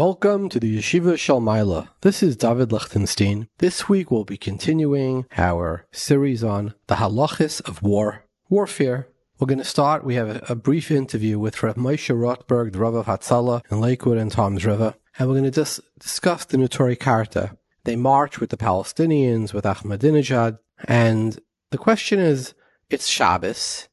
[0.00, 1.90] Welcome to the Yeshiva Shalmaila.
[2.00, 3.48] This is David Lichtenstein.
[3.58, 9.08] This week we'll be continuing our series on the halachis of war, warfare.
[9.38, 10.02] We're going to start.
[10.02, 14.16] We have a, brief interview with Rav Moshe Rotberg, the Rav of Hatzalah in Lakewood
[14.16, 17.58] and Toms River, and we're going to just discuss the Neturei Karta.
[17.84, 21.38] They march with the Palestinians, with Ahmadinejad, and
[21.72, 22.54] the question is,
[22.88, 23.90] it's Shabbos,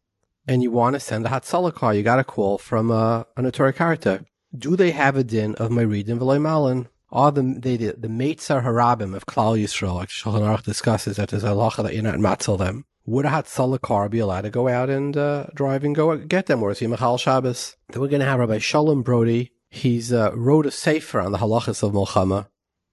[0.48, 1.94] and you want to send a Hatzalah car.
[1.94, 4.24] You got a call from a, a Neturei Karta
[4.56, 6.88] do they have a din of Mayridin v'loy malin?
[7.12, 11.30] Are the they the, the Meitzar Harabim of Klal Yisrael, like Shulchan Aruch discusses that
[11.30, 12.86] there's a halacha that you're not matzel them.
[13.05, 16.48] Would a Hatzalah car be allowed to go out and uh, drive and go get
[16.48, 17.78] them, or is he Machal Shabbos?
[17.90, 19.54] Then we're going to have Rabbi Shlomo Brody.
[19.70, 22.48] He's uh, wrote a sefer on the halachas of Mulchama,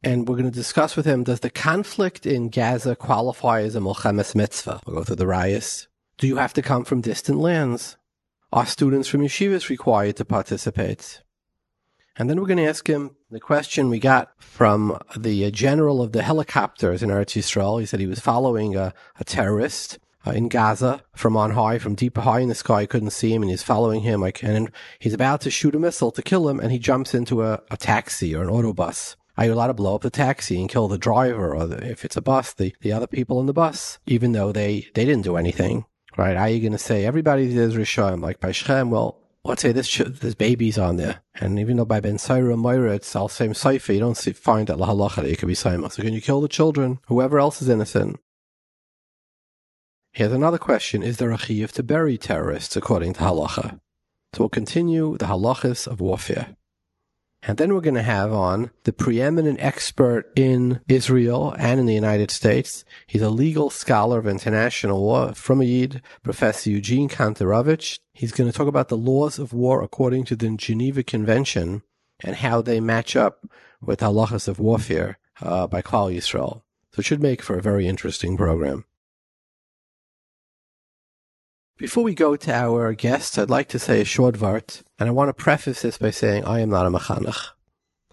[0.05, 3.81] and we're going to discuss with him: Does the conflict in Gaza qualify as a
[3.81, 4.81] Mulchamas mitzvah?
[4.87, 5.89] We'll go through the rayas.
[6.19, 7.97] Do you have to come from distant lands?
[8.53, 11.23] Are students from yeshivas required to participate?
[12.17, 16.13] And then we're going to ask him the question we got from the general of
[16.13, 17.81] the helicopters in Eretz Yisrael.
[17.81, 21.97] He said he was following a, a terrorist uh, in Gaza from on high, from
[21.97, 22.83] deep high in the sky.
[22.83, 24.23] He couldn't see him, and he's following him.
[24.23, 27.61] And he's about to shoot a missile to kill him, and he jumps into a,
[27.71, 29.17] a taxi or an autobus.
[29.37, 32.05] Are you allowed to blow up the taxi and kill the driver, or the, if
[32.05, 35.25] it's a bus, the, the other people in the bus, even though they, they didn't
[35.25, 35.85] do anything?
[36.17, 36.37] Right?
[36.37, 38.91] Are you going to say everybody does Rishon, like by Shechem?
[38.93, 42.95] Well, let's say this there's babies on there, and even though by Ben Saira Moira
[42.95, 45.89] it's all same cipher, you don't see, find that lahalacha that you could be saying.
[45.91, 46.99] So can you kill the children?
[47.07, 48.19] Whoever else is innocent.
[50.13, 53.81] Here's another question: Is there a chiyuv to bury terrorists according to halacha?
[54.33, 56.57] So we'll continue the halachas of warfare.
[57.47, 61.95] And then we're going to have on the preeminent expert in Israel and in the
[61.95, 62.85] United States.
[63.07, 67.99] He's a legal scholar of international law from Yid, Professor Eugene Kontorovich.
[68.15, 71.83] He's going to talk about the laws of war according to the Geneva Convention
[72.21, 73.47] and how they match up
[73.81, 76.63] with halachas of warfare uh, by Klal Yisrael.
[76.93, 78.87] So it should make for a very interesting program.
[81.77, 85.13] Before we go to our guests, I'd like to say a short vart, and I
[85.13, 87.49] want to preface this by saying I am not a mechanech.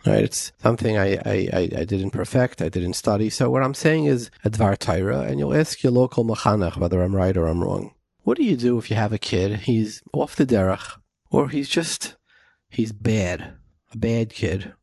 [0.03, 3.29] Right, it's something I, I, I, didn't perfect, I didn't study.
[3.29, 7.03] So what I'm saying is a dvar taira, and you'll ask your local mechanech whether
[7.03, 7.93] I'm right or I'm wrong.
[8.23, 10.97] What do you do if you have a kid, he's off the derech,
[11.29, 12.15] or he's just,
[12.67, 13.53] he's bad,
[13.93, 14.73] a bad kid?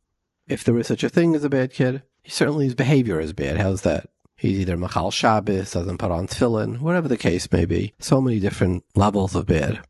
[0.47, 3.56] If there is such a thing as a bad kid, certainly his behavior is bad.
[3.56, 4.09] How's that?
[4.38, 7.93] He's either Machal Shabbos, doesn't put on tefillin, whatever the case may be.
[7.99, 9.81] So many different levels of bad.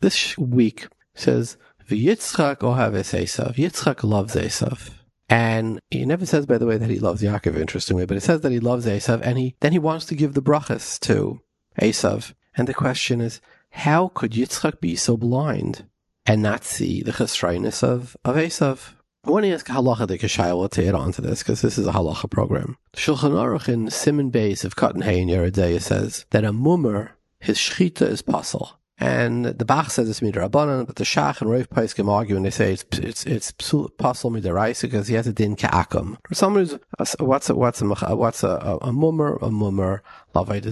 [0.00, 1.56] This week says,
[1.88, 3.54] V'yitzchak ohaves Esav.
[3.54, 4.90] Yitzchak loves Esav.
[5.28, 8.40] And he never says, by the way, that he loves Yaakov, interestingly, but it says
[8.40, 11.40] that he loves Esav, and he then he wants to give the brachas to
[11.80, 12.34] Esav.
[12.56, 13.40] And the question is,
[13.70, 15.86] how could Yitzchak be so blind
[16.26, 18.94] and not see the chesroinus of, of Esav?
[19.24, 21.86] I want to ask halacha de kashayel to add on to this because this is
[21.86, 22.76] a halacha program.
[22.96, 27.56] Shulchan Aruch in Simon Beis of Cotton Hay in Yeridea says that a mummer, his
[27.56, 28.80] shchita is puzzle.
[28.98, 32.50] And the Bach says it's midrabanan, but the Shach and Rav Paiskim argue and they
[32.50, 36.18] say it's it's it's puzzle midaraisa because he has a din ka'akum.
[36.26, 36.78] For someone who's
[37.20, 40.02] what's a what's a what's a a, a mummer a mummer
[40.34, 40.66] lavay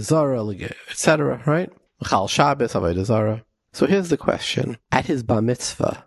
[0.90, 1.42] etc.
[1.46, 1.70] Right?
[2.04, 6.06] Chal Shabbos lavay So here's the question: At his bar mitzvah,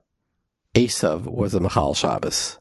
[0.73, 2.59] Esav was a Machal Shabbos.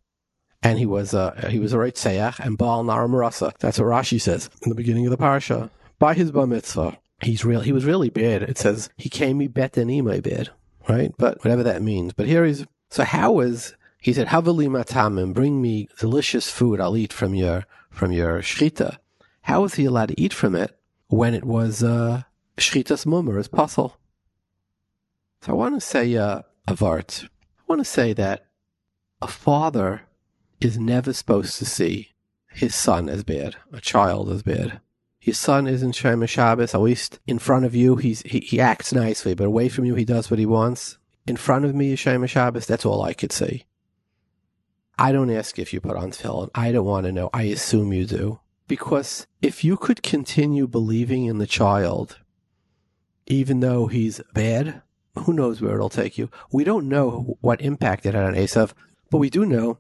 [0.63, 3.57] And he was a, he was a right Seyach and Baal Naramarasa.
[3.59, 5.71] That's what Rashi says in the beginning of the parsha.
[5.99, 8.43] By his bar mitzvah, he's real, he was really bad.
[8.43, 10.51] It says, he came me bet and my bed.
[10.89, 11.13] Right?
[11.19, 12.13] But whatever that means.
[12.13, 16.97] But here he's, so how is, he said, Havali matamim, bring me delicious food I'll
[16.97, 18.99] eat from your, from your shchita.
[19.43, 22.23] How was he allowed to eat from it when it was, uh,
[22.57, 23.97] shchitas mummer, as puzzle?
[25.41, 27.29] So I want to say, uh, Avart
[27.67, 28.47] want to say that
[29.21, 30.03] a father
[30.61, 32.11] is never supposed to see
[32.49, 34.81] his son as bad, a child as bad.
[35.19, 38.93] His son isn't Shema Shabbos, at least in front of you, he's, he, he acts
[38.93, 40.99] nicely, but away from you, he does what he wants.
[41.27, 43.65] In front of me is Shema Shabbos, that's all I could see.
[44.99, 46.51] I don't ask if you put on tefillin.
[46.55, 47.31] I don't want to know.
[47.33, 48.41] I assume you do.
[48.69, 52.19] Because if you could continue believing in the child,
[53.27, 54.83] even though he's bad,
[55.17, 56.31] who knows where it'll take you?
[56.51, 58.73] We don't know what impact it had on Esav,
[59.11, 59.79] but we do know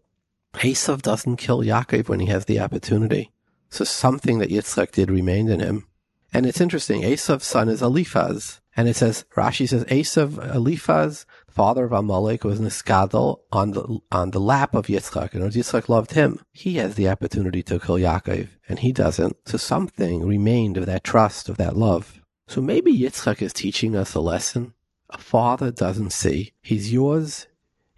[0.54, 3.30] Esav doesn't kill Yaakov when he has the opportunity.
[3.70, 5.86] So something that Yitzchak did remained in him.
[6.34, 8.60] And it's interesting, Esav's son is Eliphaz.
[8.74, 14.30] And it says, Rashi says, Esav, Eliphaz, father of Amalek, was Niskadol on the, on
[14.30, 15.34] the lap of Yitzchak.
[15.34, 16.40] And Yitzchak loved him.
[16.52, 19.36] He has the opportunity to kill Yaakov, and he doesn't.
[19.46, 22.22] So something remained of that trust, of that love.
[22.46, 24.72] So maybe Yitzchak is teaching us a lesson
[25.12, 26.52] a father doesn't see.
[26.62, 27.46] He's yours.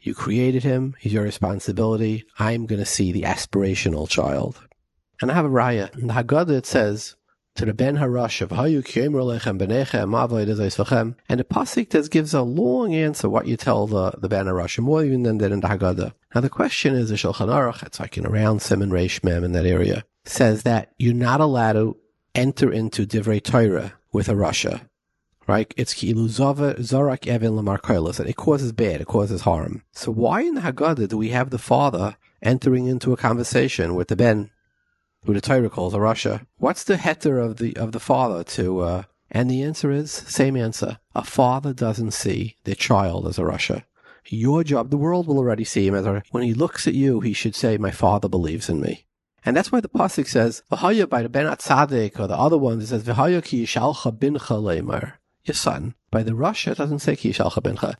[0.00, 0.94] You created him.
[0.98, 2.24] He's your responsibility.
[2.38, 4.60] I'm going to see the aspirational child.
[5.20, 5.96] And I have a raya.
[5.96, 7.16] In the Haggadah it says,
[7.54, 12.94] to the Ben Harash of Hayu Lechem Benechem And the Pasik just gives a long
[12.94, 16.12] answer what you tell the, the Ben Harash, more even than that in the Haggadah.
[16.34, 19.52] Now the question is, the Shulchan Aruch, it's like in around Simon Reish Mem in
[19.52, 21.96] that area, says that you're not allowed to
[22.34, 24.88] enter into Divrei Torah with a Russia.
[25.46, 25.72] Right?
[25.76, 29.82] It's ki'ilu zorak evin lamarkoilis, and it causes bad, it causes harm.
[29.92, 34.08] So why in the Haggadah do we have the father entering into a conversation with
[34.08, 34.50] the Ben
[35.24, 36.46] who the Torah calls a Russia.
[36.58, 38.80] What's the heter of the of the father to?
[38.80, 40.98] Uh, and the answer is same answer.
[41.14, 43.84] A father doesn't see their child as a Russia.
[44.26, 46.22] Your job, the world will already see him as a.
[46.30, 49.06] When he looks at you, he should say, "My father believes in me."
[49.44, 52.84] And that's why the pasuk says, "V'haya" by the Ben Atzadik or the other ones,
[52.84, 55.14] it says, "V'haya ki yishalcha bincha lemer."
[55.44, 55.94] Your son.
[56.10, 57.92] By the Russia, it doesn't say ki yishalcha.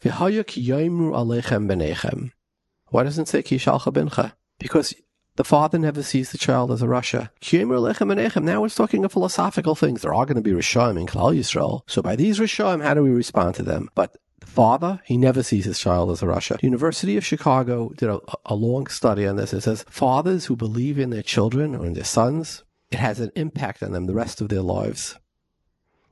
[2.89, 4.33] Why doesn't it say ki yishalcha?
[4.59, 4.95] Because
[5.37, 7.33] the father never sees the child as a Russia.
[7.53, 10.03] Now it's talking of philosophical things.
[10.03, 11.83] There are going to be Rishonim in Klal Yisrael.
[11.89, 13.91] So by these Rishonim, how do we respond to them?
[13.97, 16.59] But the father, he never sees his child as a Russia.
[16.63, 19.53] University of Chicago did a, a long study on this.
[19.53, 22.63] It says fathers who believe in their children or in their sons,
[22.93, 25.19] it has an impact on them the rest of their lives.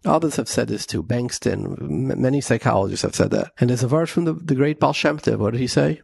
[0.05, 1.03] Others have said this too.
[1.03, 3.53] Bengtson, many psychologists have said that.
[3.59, 5.39] And there's a verse from the, the great Baal Shem Tov.
[5.39, 6.01] What did he say?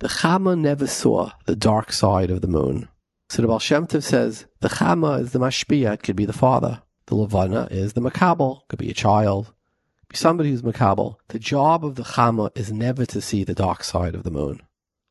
[0.00, 2.88] The Chama never saw the dark side of the moon.
[3.30, 5.94] So the Baal Shem Tov says the Chama is the Mashpia.
[5.94, 6.82] It could be the father.
[7.06, 8.60] The Levana is the Makabal.
[8.68, 9.52] Could be a child.
[10.08, 11.16] Be somebody who's Makabal.
[11.28, 14.60] The job of the Chama is never to see the dark side of the moon.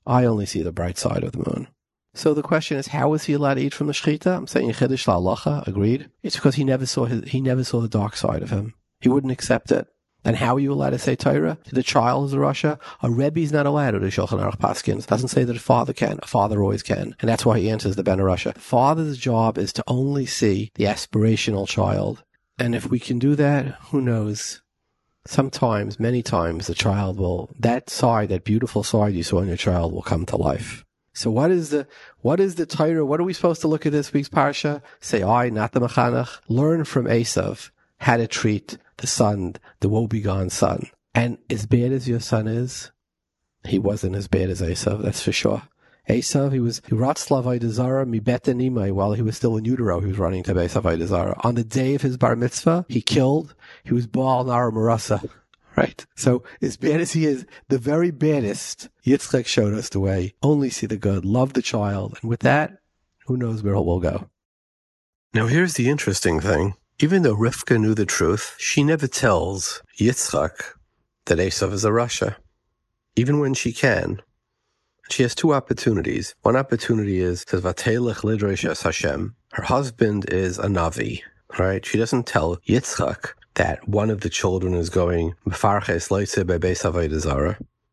[0.06, 1.68] I only see the bright side of the moon.
[2.14, 4.36] So the question is, how was he allowed to eat from the shechita?
[4.36, 6.10] I'm saying Chiddush La'alacha, agreed.
[6.24, 8.74] It's because he never saw his, he never saw the dark side of him.
[9.00, 9.88] He wouldn't accept it.
[10.24, 12.78] Then how are you allowed to say Torah to the child of the Russia?
[13.02, 15.08] A Rebbe is not allowed to do Shulchan Aruch Paskins.
[15.08, 16.20] Doesn't say that a father can.
[16.22, 17.16] A father always can.
[17.22, 18.52] And that's why he enters the Ben Russia.
[18.54, 22.24] The father's job is to only see the aspirational child.
[22.58, 24.62] And if we can do that, who knows?
[25.26, 29.58] Sometimes, many times, the child will, that side, that beautiful side you saw in your
[29.58, 30.84] child will come to life.
[31.20, 31.86] So what is the
[32.22, 33.06] what is the Torah?
[33.06, 34.82] What are we supposed to look at this week's parsha?
[35.02, 36.40] Say I, not the Mechanach.
[36.48, 40.88] Learn from Esav how to treat the son, the woebegone son.
[41.14, 42.92] And as bad as your son is,
[43.68, 45.64] he wasn't as bad as Esav, that's for sure.
[46.08, 50.00] Esav, he was Ratzlav Aydazara mi betanimai while he was still in utero.
[50.00, 51.38] He was running to Esav Aydazara.
[51.44, 53.56] On the day of his bar mitzvah, he killed.
[53.84, 55.30] He was Baal Nara Marasa
[55.76, 56.06] right?
[56.16, 60.34] So as bad as he is, the very baddest, Yitzchak showed us the way.
[60.42, 62.78] Only see the good, love the child, and with that,
[63.28, 64.30] who knows where it will go.
[65.34, 66.76] Now here's the interesting thing.
[67.00, 70.52] Even though Rivka knew the truth, she never tells Yitzchak
[71.26, 72.38] that Esav is a Russia,
[73.16, 74.22] even when she can.
[75.10, 76.36] She has two opportunities.
[76.42, 79.36] One opportunity is says Vatelech Lidrosh Hashem.
[79.54, 81.22] Her husband is a Navi,
[81.58, 81.86] right?
[81.86, 85.36] She doesn't tell Yitzchak that one of the children is going.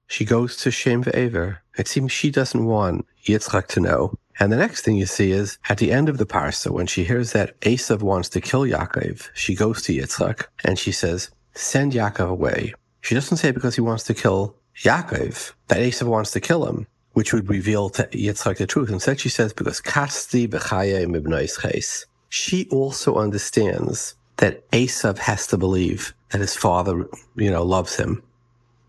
[0.08, 1.58] She goes to Shem Ve'ever.
[1.76, 4.16] It seems she doesn't want Yitzchak to know.
[4.38, 7.02] And the next thing you see is at the end of the parsa, when she
[7.02, 11.94] hears that Esav wants to kill Yaakov, she goes to Yitzchak and she says, send
[11.94, 12.72] Yaakov away.
[13.00, 14.54] She doesn't say because he wants to kill
[14.84, 18.90] Yaakov, that Esav wants to kill him, which would reveal to Yitzchak the truth.
[18.90, 19.82] Instead, she says, because
[22.28, 28.22] She also understands that Esav has to believe that his father, you know, loves him,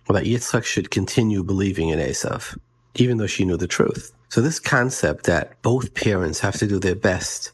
[0.10, 2.58] or that Yitzchak should continue believing in Esav,
[2.96, 4.14] even though she knew the truth.
[4.30, 7.52] So this concept that both parents have to do their best,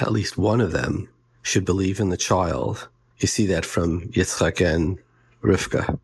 [0.00, 1.08] at least one of them
[1.42, 4.98] should believe in the child, you see that from Yitzchak and
[5.42, 5.98] Rivka.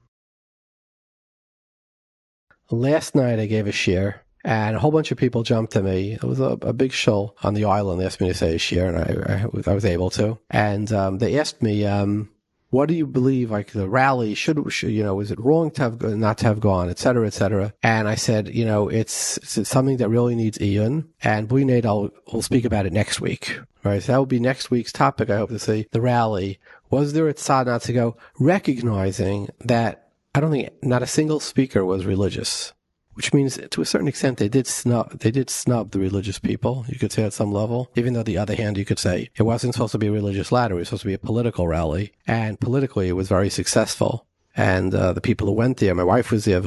[2.70, 6.12] Last night I gave a share and a whole bunch of people jumped to me.
[6.12, 8.00] It was a, a big show on the island.
[8.00, 10.38] They asked me to say a and I, I, I was able to.
[10.50, 12.30] And um, they asked me, um,
[12.70, 13.50] "What do you believe?
[13.50, 16.60] Like the rally should, should, you know, is it wrong to have not to have
[16.60, 20.34] gone, et cetera, et cetera?" And I said, "You know, it's, it's something that really
[20.34, 21.84] needs Ian and Blinade.
[21.84, 24.02] I'll will speak about it next week, right?
[24.02, 25.30] So that will be next week's topic.
[25.30, 26.58] I hope to see the rally.
[26.90, 31.40] Was there a tzad not to go, recognizing that." I don't think not a single
[31.40, 32.72] speaker was religious
[33.20, 36.86] which means to a certain extent they did snub they did snub the religious people
[36.88, 39.42] you could say at some level even though the other hand you could say it
[39.42, 42.14] wasn't supposed to be a religious ladder it was supposed to be a political rally
[42.26, 46.32] and politically it was very successful and uh, the people who went there, my wife
[46.32, 46.60] was there.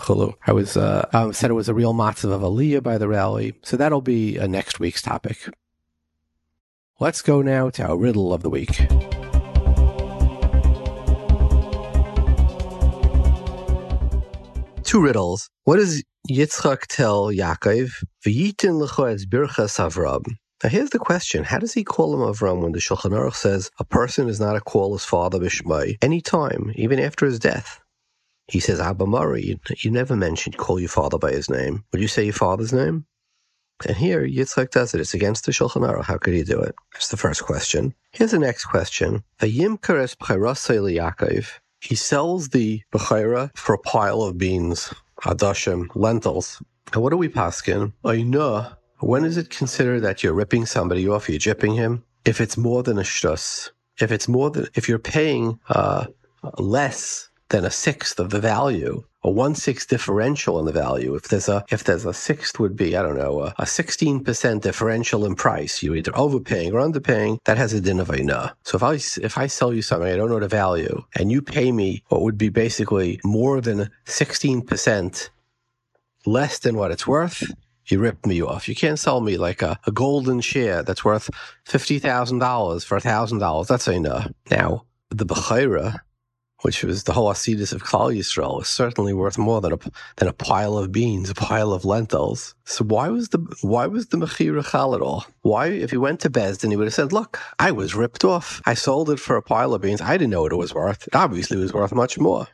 [0.47, 3.55] I was uh, um, said it was a real matzav of aliyah by the rally.
[3.61, 5.49] So that'll be a next week's topic.
[6.97, 8.87] Let's go now to our riddle of the week.
[14.93, 15.49] two riddles.
[15.63, 18.01] What does Yitzchak tell Yaakov?
[18.25, 20.23] V'yitin l'choetz birchas Avram.
[20.63, 21.43] Now here's the question.
[21.43, 24.53] How does he call him Avram when the Shulchan Aruch says a person is not
[24.53, 27.81] to call his father Bishmai any time, even after his death?
[28.47, 31.83] He says, Abba Murray, you, never mentioned call your father by his name.
[31.91, 33.05] Would you say your father's name?
[33.85, 35.01] And here, Yitzchak does it.
[35.01, 36.05] It's against the Shulchan Aruch.
[36.05, 36.73] How could he do it?
[36.93, 37.93] That's the first question.
[38.13, 39.25] Here's the next question.
[39.41, 40.15] Yaakov.
[41.81, 46.61] He sells the Bechaira for a pile of beans, adashim, lentils.
[46.93, 47.93] And what are we paskin?
[48.05, 48.67] I know
[48.99, 51.29] when is it considered that you're ripping somebody off?
[51.29, 52.03] You're jipping him?
[52.25, 56.05] If it's more than a shtus, if it's more than, if you're paying uh,
[56.57, 61.15] less than a sixth of the value, a one sixth differential in the value.
[61.15, 64.63] If there's a if there's a sixth would be I don't know a sixteen percent
[64.63, 65.81] differential in price.
[65.81, 67.39] You're either overpaying or underpaying.
[67.45, 68.55] That has a din of aina.
[68.63, 71.41] So if I if I sell you something I don't know the value and you
[71.41, 75.29] pay me what would be basically more than sixteen percent
[76.25, 77.43] less than what it's worth,
[77.87, 78.69] you ripped me off.
[78.69, 81.29] You can't sell me like a, a golden share that's worth
[81.67, 83.67] $50,000 for $1,000.
[83.67, 84.25] That's a no.
[84.49, 85.99] Now, the Bechaira,
[86.63, 89.79] which was the whole Asidus of Klal Yisrael, is certainly worth more than a,
[90.17, 92.55] than a pile of beans, a pile of lentils.
[92.65, 95.25] So why was the why was the Mechira Chal at all?
[95.41, 98.61] Why, if he went to Bezdin, he would have said, look, I was ripped off.
[98.65, 100.01] I sold it for a pile of beans.
[100.01, 101.05] I didn't know what it was worth.
[101.07, 102.47] It obviously was worth much more.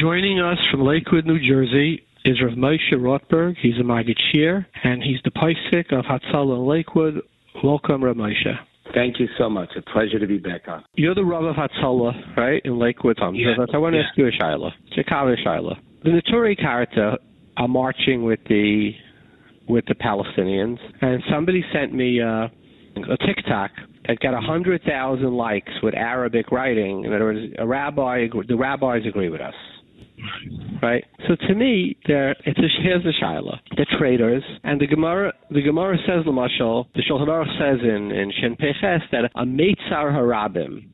[0.00, 3.56] Joining us from Lakewood, New Jersey is Rav Moshe Rotberg.
[3.60, 7.22] He's a Magachir, and he's the Paisik of Hatzalah in Lakewood.
[7.64, 8.54] Welcome, Rav Moshe.
[8.94, 9.70] Thank you so much.
[9.76, 10.84] A pleasure to be back on.
[10.94, 13.34] You're the Rav of Hatzalah, right, in Lakewood, Tom.
[13.34, 13.54] Yeah.
[13.72, 14.04] I want to yeah.
[14.04, 14.70] ask you a Shiloh.
[14.96, 15.74] Chikava Shiloh.
[16.04, 17.18] The Neturei Karta
[17.56, 18.92] are marching with the
[19.68, 22.46] with the Palestinians, and somebody sent me uh,
[22.96, 23.72] a TikTok
[24.06, 27.04] that got a hundred thousand likes with Arabic writing.
[27.04, 29.54] In other words, a rabbi, the rabbis agree with us.
[30.82, 31.04] Right.
[31.26, 33.58] So to me, there it's a, here's the shaila.
[33.76, 35.32] The traders and the Gemara.
[35.50, 36.86] The Gemara says Lamashal.
[36.94, 40.88] The Shulchan Aruch says in in Shin Peches that a meitzar harabim.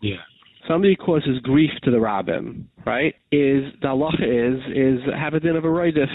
[0.00, 0.16] Yeah.
[0.68, 2.64] Somebody causes grief to the rabbim.
[2.84, 3.14] Right.
[3.32, 6.08] Is the halacha is is have a din of a roidif.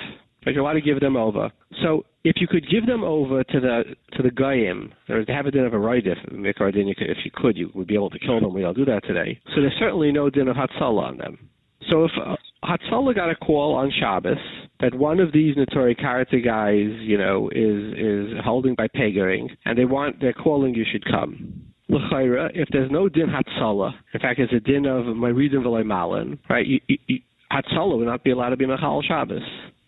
[0.45, 1.51] Like you're allowed to give them over.
[1.81, 5.48] So if you could give them over to the to the goyim, or to have
[5.48, 8.53] a din of a roidif, if you could, you would be able to kill them.
[8.53, 9.39] We don't do that today.
[9.55, 11.50] So there's certainly no din of hatzalah on them.
[11.89, 12.12] So if
[12.65, 14.38] Hatzalah got a call on Shabbos
[14.79, 19.77] that one of these Neturei Karta guys, you know, is is holding by pegering, and
[19.77, 21.72] they want they're calling you should come.
[21.88, 26.39] L'chayra, if there's no din Hatzalah, in fact, it's a din of Maridin v'lay Malin,
[26.50, 26.65] right?
[26.65, 27.19] You, you, you,
[27.51, 29.43] Hatzalah would not be allowed to be Mechal Shabbos.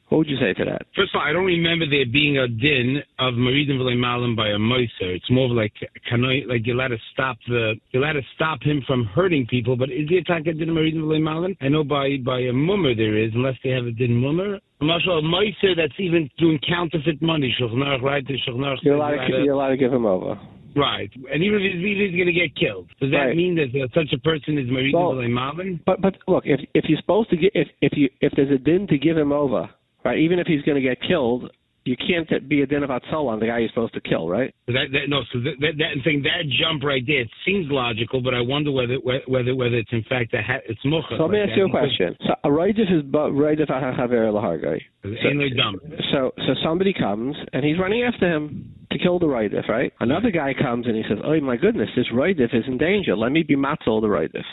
[0.10, 0.84] What would you say to that?
[0.96, 4.58] First of all, I don't remember there being a din of Maridim Malim by a
[4.58, 5.12] Moiser.
[5.16, 5.74] It's more of like
[6.10, 9.76] kanoi, like you're allowed to stop the, you're allowed to stop him from hurting people.
[9.76, 11.58] But is there a din of Maridim Malim?
[11.60, 14.60] I know by by a mummer there is, unless they have a din mummer.
[14.80, 17.54] Marshal, a Moiser that's even doing counterfeit money.
[17.60, 18.26] Shulchan right?
[18.26, 20.40] The Shulchan You're allowed, to, you're allowed to give him over.
[20.76, 23.36] Right, and even if he's, going to get killed, does that Right.
[23.36, 25.82] mean that uh, such a person is Maridim Well- Malim?
[25.86, 28.60] But but look, if if you're supposed to get if if you if there's a
[28.60, 29.68] din to give him over,
[30.08, 30.20] right?
[30.20, 31.52] Even if he's going to get killed,
[31.88, 34.54] you can't be a din of Hatzalah on the guy you're supposed to kill, right?
[34.68, 38.22] That, that no, so that, that, that thing that jump right there it seems logical,
[38.22, 38.96] but I wonder whether
[39.28, 41.16] whether whether it's in fact a ha- it's mucha.
[41.18, 42.16] So let me ask you a question.
[42.28, 44.82] So uh, a roidif is but roidif achachaver lahargai.
[45.06, 45.80] Ain't no dumb.
[46.12, 49.94] So so somebody comes and he's running after him to kill the roidif, right?
[50.02, 53.16] Another guy comes and he says, "Oh my goodness, this roidif is in danger.
[53.16, 54.44] Let me be matzol the roidif."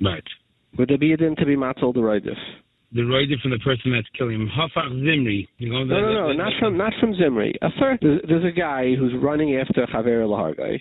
[0.00, 0.24] Right.
[0.78, 2.38] Would there be a din to be matzol the roidif?
[2.92, 4.48] The rider from the person that's killing him.
[4.48, 5.46] Hafach Zimri.
[5.58, 7.54] You know, No, no, no, not from not from Zimri.
[7.60, 10.80] A third, there's, there's a guy who's running after Chaver Lahargai,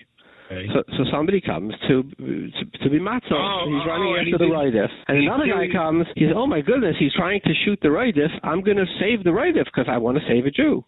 [0.49, 0.67] Okay.
[0.73, 3.33] So, so somebody comes to to, to be matzah.
[3.33, 4.87] Oh, he's oh, running oh, after the Raidif.
[5.07, 8.29] And another guy comes, he's, oh my goodness, he's trying to shoot the Raidif.
[8.43, 10.85] I'm going to save the Raidif because I want to save a Jew.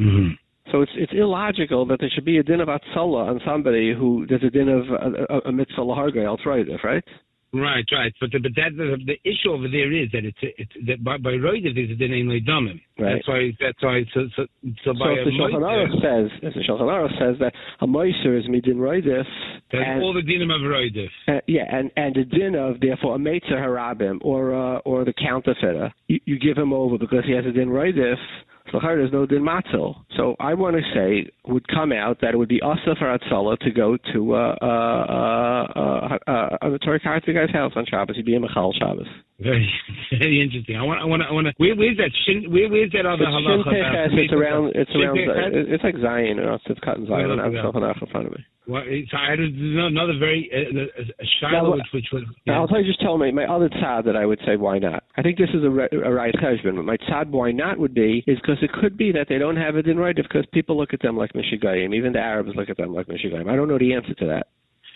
[0.00, 0.34] Mm-hmm.
[0.72, 4.26] So it's it's illogical that there should be a din of atzala on somebody who
[4.28, 6.36] there's a din of a, a, a mitzvah laharga?
[6.44, 7.04] Right.
[7.52, 8.12] Right, right.
[8.20, 11.16] But the, but that the, the issue over there is that it's it's that by,
[11.16, 12.80] by Roidev there's a din ain't dumim.
[12.98, 13.16] Right.
[13.16, 14.46] That's why that's why so so
[14.84, 17.86] so, by so if the Shulchan Aruch says if the Shulchan Aruch says that a
[17.86, 19.24] moiser is midin Roidev.
[19.72, 21.08] That's and, all the dinim of Roidev.
[21.28, 25.14] Uh, yeah, and and the din of therefore a Meitzer Harabim or uh, or the
[25.14, 28.16] counterfeiter, you, you give him over because he has a din L'char
[28.72, 29.94] there's no din matzil.
[30.16, 33.58] So I want to say would come out that it would be asa for Atzala
[33.58, 38.16] to go to uh, uh, uh, uh, uh, the Torah guy's house on Shabbos.
[38.16, 39.06] He'd be a Michal Shabbos.
[39.38, 39.68] Very,
[40.10, 40.76] very interesting.
[40.76, 41.52] I want, I want, I want to.
[41.58, 42.10] Where, where's that?
[42.24, 44.16] Shin, where, where's that other halacha?
[44.16, 44.72] It's around.
[44.74, 45.54] It's around.
[45.54, 47.38] It's like Zion, or it's cut in Zion.
[47.38, 48.44] I don't have in front of me.
[48.68, 52.24] Well, so I had another very uh, a Shiloh, which, which was.
[52.46, 52.58] Yeah.
[52.58, 55.04] I'll tell you, just tell me my other tzad that I would say why not.
[55.16, 58.24] I think this is a, a right cheshbon, but my tzad why not would be
[58.26, 60.92] is because it could be that they don't have it in right because people look
[60.92, 61.94] at them like Michigayim.
[61.94, 63.48] Even the Arabs look at them like Michigayim.
[63.48, 64.48] I don't know the answer to that.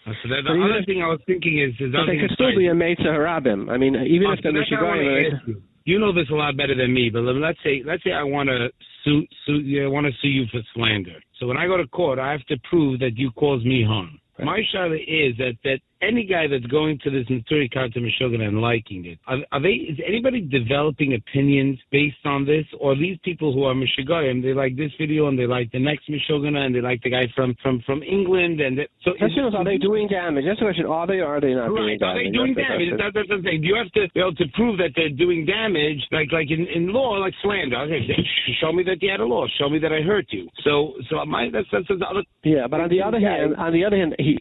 [0.04, 2.66] Uh, so the, the other thing I was thinking is, is they could still be
[2.66, 3.70] a Meitzah Harabim.
[3.70, 5.62] I mean, even oh, if they're Michigayim.
[5.84, 8.48] You know this a lot better than me, but let's say let's say I want
[8.48, 8.68] to
[9.02, 11.18] sue sue yeah, I want to sue you for slander.
[11.40, 14.20] So when I go to court, I have to prove that you caused me harm.
[14.38, 14.44] Right.
[14.44, 18.61] My shot is that that any guy that's going to this Neturei Karta Meshuggah and
[18.61, 19.92] liking it, are, are, they?
[19.92, 24.76] Is anybody developing opinions based on this, or these people who are Meshuggahim, they like
[24.76, 27.83] this video and they like the next Meshuggah and they like the guy from from
[27.87, 29.12] from England and that, so.
[29.21, 30.45] That's is, are they doing damage?
[30.47, 30.87] That's the question.
[30.87, 32.16] Are they or are they not right, doing are damage?
[32.16, 32.90] Are they doing damage?
[32.97, 33.62] That's, that's the thing.
[33.62, 36.93] You have to be able to prove that they're doing damage, like like in, in
[36.93, 37.76] law, like slander?
[37.84, 38.08] Okay,
[38.60, 39.47] show me that you had a law.
[39.58, 40.49] Show me that I hurt you.
[40.65, 42.25] So so my that's that's the other.
[42.45, 44.39] Yeah, but on the other hand, on the other hand, he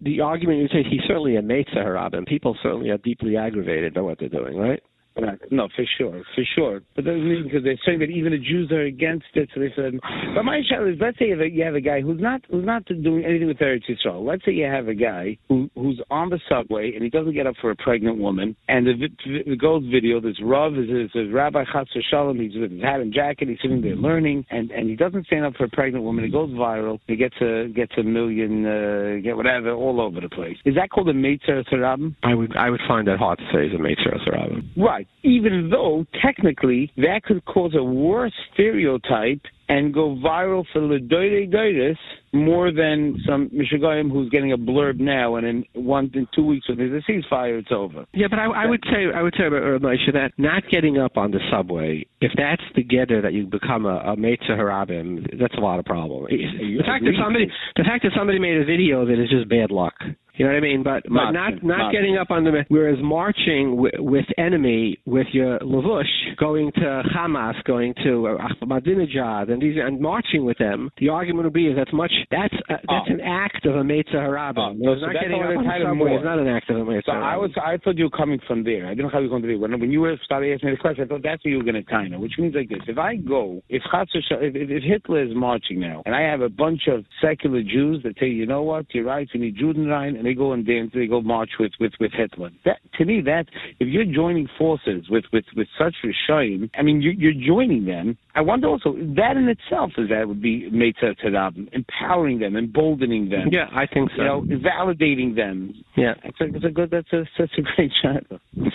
[0.00, 2.26] the argument you say he's certainly a Meitzah Harabim.
[2.26, 4.82] People certainly are deeply aggravated by what they're doing, right?
[5.18, 5.38] Right.
[5.50, 6.80] No, for sure, for sure.
[6.94, 9.48] But that doesn't mean because they're saying that even the Jews are against it.
[9.54, 9.98] So they said,
[10.34, 12.84] but my challenge is, let's say that you have a guy who's not who's not
[12.84, 14.26] doing anything with Eretz Yisrael.
[14.26, 17.46] Let's say you have a guy who who's on the subway and he doesn't get
[17.46, 18.54] up for a pregnant woman.
[18.68, 19.08] And the,
[19.46, 22.38] the gold video, this Rav is, is, is Rabbi Chatzar Shalom.
[22.38, 23.48] He's with his hat and jacket.
[23.48, 26.24] He's sitting there learning, and and he doesn't stand up for a pregnant woman.
[26.24, 26.98] It goes viral.
[27.06, 30.56] He gets a gets a million, uh, get whatever, all over the place.
[30.66, 32.14] Is that called a Meitzer Sarabim?
[32.22, 34.76] I would I would find that hard to say is a Meitzer Sarabim.
[34.76, 35.05] Right.
[35.22, 41.96] Even though though technically that could cause a worse stereotype and go viral for Ledoides
[42.32, 46.68] more than some Michigan who's getting a blurb now, and in one in two weeks
[46.68, 48.04] when there's a ceasefire, it's over.
[48.14, 51.16] Yeah, but I, I would say I would say about Elisha that not getting up
[51.16, 55.54] on the subway, if that's the getter that you become a, a Meitza Harabim, that's
[55.54, 56.26] a lot of problem.
[56.30, 59.70] The fact that somebody the fact that somebody made a video that is just bad
[59.70, 59.94] luck.
[60.36, 60.82] You know what I mean?
[60.82, 65.58] But but not not, getting up on the whereas marching with, with enemy with your
[65.60, 66.04] lavush,
[66.38, 71.52] going to Hamas, going to Ahmadinejad, and these and marching with them, the argument would
[71.54, 73.14] be that's much that's uh, that's oh.
[73.14, 74.56] an act of a Meitza Harabim.
[74.58, 76.80] Oh, no, so not getting up on the subway is not an act of a
[76.80, 78.86] Meitza so I was I thought you were coming from there.
[78.86, 79.56] I didn't know how you were going to be.
[79.56, 81.64] When when you were starting asking me the question, I thought that's what you were
[81.64, 85.24] going to kind of, which means like this: if I go, if if, if Hitler
[85.24, 88.62] is marching now, and I have a bunch of secular Jews that say, you know
[88.62, 91.72] what, you're right, you need Judenrein, and they go and dance, they go march with
[91.78, 92.50] with with Hitler.
[92.64, 93.46] That to me, that
[93.78, 98.18] if you're joining forces with with with such Rishayim, I mean, you, you're joining them.
[98.34, 103.30] I wonder also that in itself is that would be Meitza Tadab, empowering them, emboldening
[103.30, 103.48] them.
[103.52, 104.16] Yeah, I think so.
[104.16, 105.72] You know, validating them.
[105.96, 106.90] Yeah, it's a, it's a good.
[106.90, 108.24] That's a that's a great shot.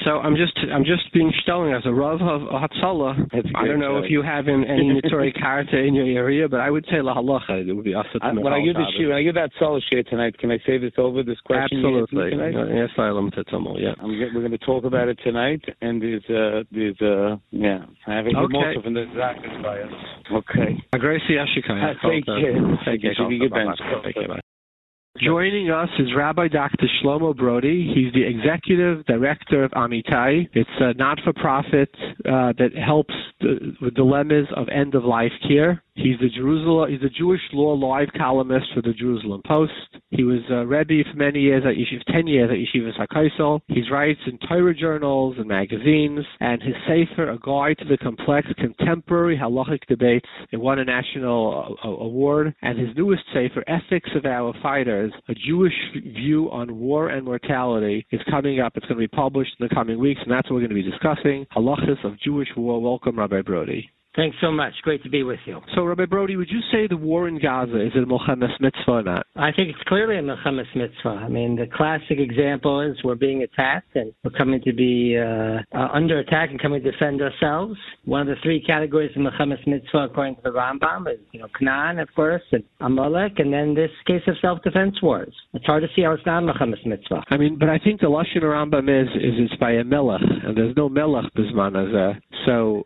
[0.06, 3.28] So I'm just I'm just being stelling as a Rav of Hatzalah.
[3.56, 6.72] I don't know if you have in, any Neturei Karta in your area, but I
[6.72, 7.68] would say La Halacha.
[7.68, 10.04] It would be Asat When I give the shir, when I give that Salah shir
[10.04, 11.80] tonight, can I say this over this question?
[11.80, 12.32] Absolutely.
[12.76, 12.90] Yes,
[13.80, 13.94] Yeah.
[14.00, 17.86] I'm, we're going to talk about it tonight, and there's uh there's uh yeah.
[18.08, 18.58] I have a okay.
[18.58, 19.92] also from the Zakis bias.
[20.32, 20.78] Okay.
[20.96, 21.94] Agresi Ashikai.
[22.02, 22.78] Thank you.
[22.86, 23.12] Thank you.
[24.04, 24.36] Thank you.
[25.20, 26.88] Joining us is Rabbi Dr.
[27.04, 27.92] Shlomo Brody.
[27.94, 30.48] He's the executive director of Ematai.
[30.54, 31.90] It's a not-for-profit
[32.26, 35.84] uh, that helps the, with dilemmas of end-of-life care.
[35.96, 36.90] He's the Jerusalem.
[36.90, 39.74] He's a Jewish law live columnist for the Jerusalem Post.
[40.10, 43.60] He was a Rebbe for many years at Yeshiva, ten years at Yeshiva HaKosel.
[43.68, 48.48] He writes in Torah journals and magazines, and his Sefer, A Guide to the Complex
[48.58, 52.56] Contemporary Halachic Debates, it won a national uh, award.
[52.62, 58.06] And his newest Sefer, Ethics of Our Fighters, A Jewish View on War and Morality,
[58.12, 58.74] is coming up.
[58.76, 60.84] It's going to be published in the coming weeks, and that's what we're going to
[60.84, 61.46] be discussing.
[61.56, 62.82] Halachas of Jewish War.
[62.82, 63.90] Welcome, Rabbi Brody.
[64.16, 64.74] Thanks so much.
[64.82, 65.62] Great to be with you.
[65.74, 69.04] So, Rabbi Brody, would you say the war in Gaza is a Milchemes Mitzvah or
[69.04, 69.26] not?
[69.38, 71.10] I think it's clearly a Milchemes Mitzvah.
[71.10, 75.60] I mean, the classic example is we're being attacked and we're coming to be uh,
[75.74, 77.78] uh, under attack and coming to defend ourselves.
[78.04, 81.48] One of the three categories of Milchemes Mitzvah, according to the Rambam, is you know
[81.58, 85.34] Canaan, of course, and Amalek, and then this case of self-defense wars.
[85.54, 87.24] It's hard to see how it's not Milchemes Mitzvah.
[87.30, 90.58] I mean, but I think the lashon Rambam is is it's by a melech, and
[90.58, 92.86] there's no melech bisman as so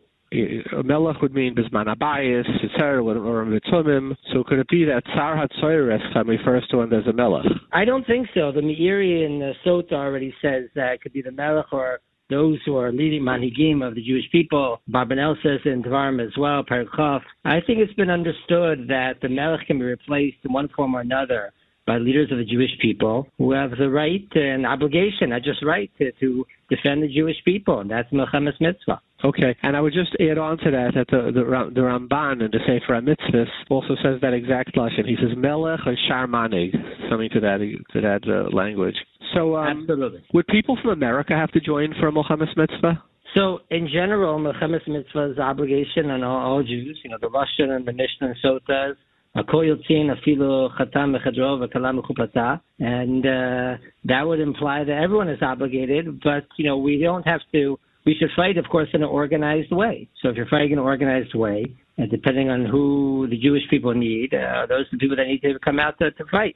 [0.83, 4.15] Melech would mean Bisman Abayis, Sitzer, or Mitzumim.
[4.33, 7.45] So could it be that Tsar HaTzoyres refers to when there's a Melech?
[7.71, 8.51] I don't think so.
[8.51, 12.57] The Meiri in the Sota already says that it could be the Melech or those
[12.65, 14.81] who are leading manhigim of the Jewish people.
[14.89, 17.21] Barbanel says in Dvarim as well, Perikov.
[17.43, 21.01] I think it's been understood that the Melech can be replaced in one form or
[21.01, 21.53] another
[21.85, 25.91] by leaders of the Jewish people who have the right and obligation, not just right,
[25.99, 27.79] to, to defend the Jewish people.
[27.79, 28.99] And that's Milchemes Mitzvah.
[29.25, 32.51] Okay, and I would just add on to that that the the, the Ramban in
[32.51, 35.07] the Sefer Mitzvahs also says that exact lashon.
[35.07, 36.71] He says Melech and Sharmanig,
[37.09, 37.57] something to that
[37.93, 38.95] to that uh, language.
[39.33, 43.03] So, um, absolutely, would people from America have to join for a Milchemes Mitzvah?
[43.35, 46.99] So, in general, Milchemes Mitzvah is obligation on all, all Jews.
[47.03, 48.97] You know, the Lashon and the Mishnah and Sotas
[49.35, 54.97] a koyotin, a filo khatam, lechadrov, a kalam khupatha and uh, that would imply that
[54.97, 57.77] everyone is obligated, but you know we don't have to.
[58.05, 60.07] We should fight, of course, in an organized way.
[60.21, 61.65] So if you're fighting in an organized way,
[61.97, 65.41] and depending on who the Jewish people need, uh, those are the people that need
[65.41, 66.55] to come out to, to fight.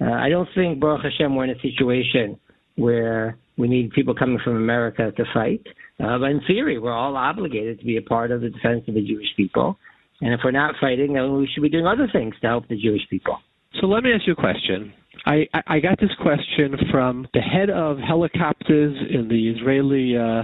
[0.00, 2.38] Uh, I don't think Baruch Hashem we're in a situation
[2.76, 5.64] where we need people coming from America to fight.
[6.00, 8.94] Uh, but in theory, we're all obligated to be a part of the defense of
[8.94, 9.78] the Jewish people.
[10.20, 12.80] And if we're not fighting, then we should be doing other things to help the
[12.80, 13.38] Jewish people.
[13.80, 14.92] So let me ask you a question.
[15.24, 20.42] I, I got this question from the head of helicopters in the Israeli uh,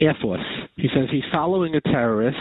[0.00, 0.44] Air Force.
[0.76, 2.36] He says he's following a terrorist.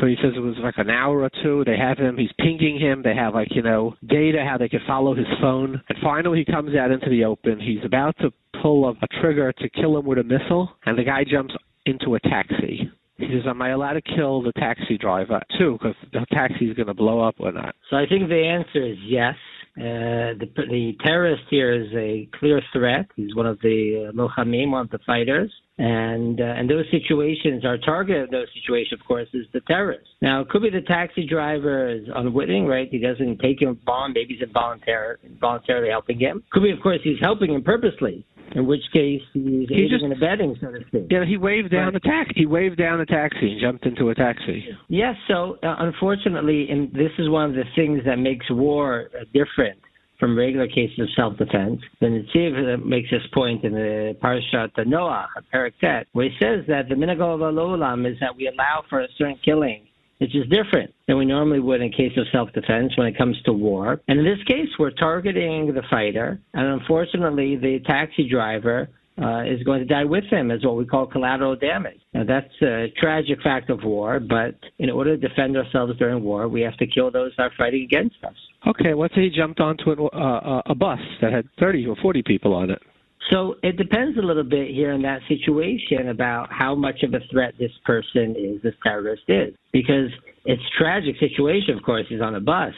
[0.00, 1.64] So he says it was like an hour or two.
[1.64, 2.16] They have him.
[2.18, 3.02] He's pinging him.
[3.02, 5.80] They have like you know data how they could follow his phone.
[5.88, 7.58] And finally, he comes out into the open.
[7.58, 11.04] He's about to pull a, a trigger to kill him with a missile, and the
[11.04, 11.54] guy jumps
[11.86, 12.90] into a taxi.
[13.16, 15.78] He says, "Am I allowed to kill the taxi driver too?
[15.80, 18.86] Because the taxi is going to blow up or not?" So I think the answer
[18.86, 19.34] is yes.
[19.78, 23.06] Uh, the, the terrorist here is a clear threat.
[23.14, 27.64] He's one of the uh, lochamim, one of the fighters, and uh, and those situations,
[27.64, 30.08] our target of those situations, of course, is the terrorist.
[30.22, 32.88] Now, it could be the taxi driver is unwitting, right?
[32.90, 34.14] He doesn't take him bomb.
[34.14, 36.42] Maybe he's involuntarily, involuntarily helping him.
[36.50, 40.12] Could be, of course, he's helping him purposely in which case he's he just, and
[40.12, 41.06] abetting, so to speak.
[41.10, 42.32] Yeah, he waved down the taxi.
[42.36, 44.64] He waved down the taxi and jumped into a taxi.
[44.88, 49.24] Yes, so uh, unfortunately, and this is one of the things that makes war uh,
[49.34, 49.78] different
[50.18, 51.80] from regular cases of self-defense.
[52.00, 56.88] The Netziv makes this point in the Parashat the Noah, Paraktet, where he says that
[56.88, 59.86] the minhag of Olam is that we allow for a certain killing
[60.18, 63.52] which is different than we normally would in case of self-defense when it comes to
[63.52, 64.00] war.
[64.08, 68.88] And in this case, we're targeting the fighter, and unfortunately, the taxi driver
[69.20, 72.00] uh, is going to die with him as what we call collateral damage.
[72.12, 76.48] Now, that's a tragic fact of war, but in order to defend ourselves during war,
[76.48, 78.34] we have to kill those that are fighting against us.
[78.66, 82.22] Okay, let's say he jumped onto a, uh, a bus that had 30 or 40
[82.22, 82.82] people on it.
[83.30, 87.20] So it depends a little bit here in that situation about how much of a
[87.30, 89.54] threat this person is, this terrorist is.
[89.72, 90.10] Because
[90.44, 92.74] it's tragic situation, of course, he's on a bus.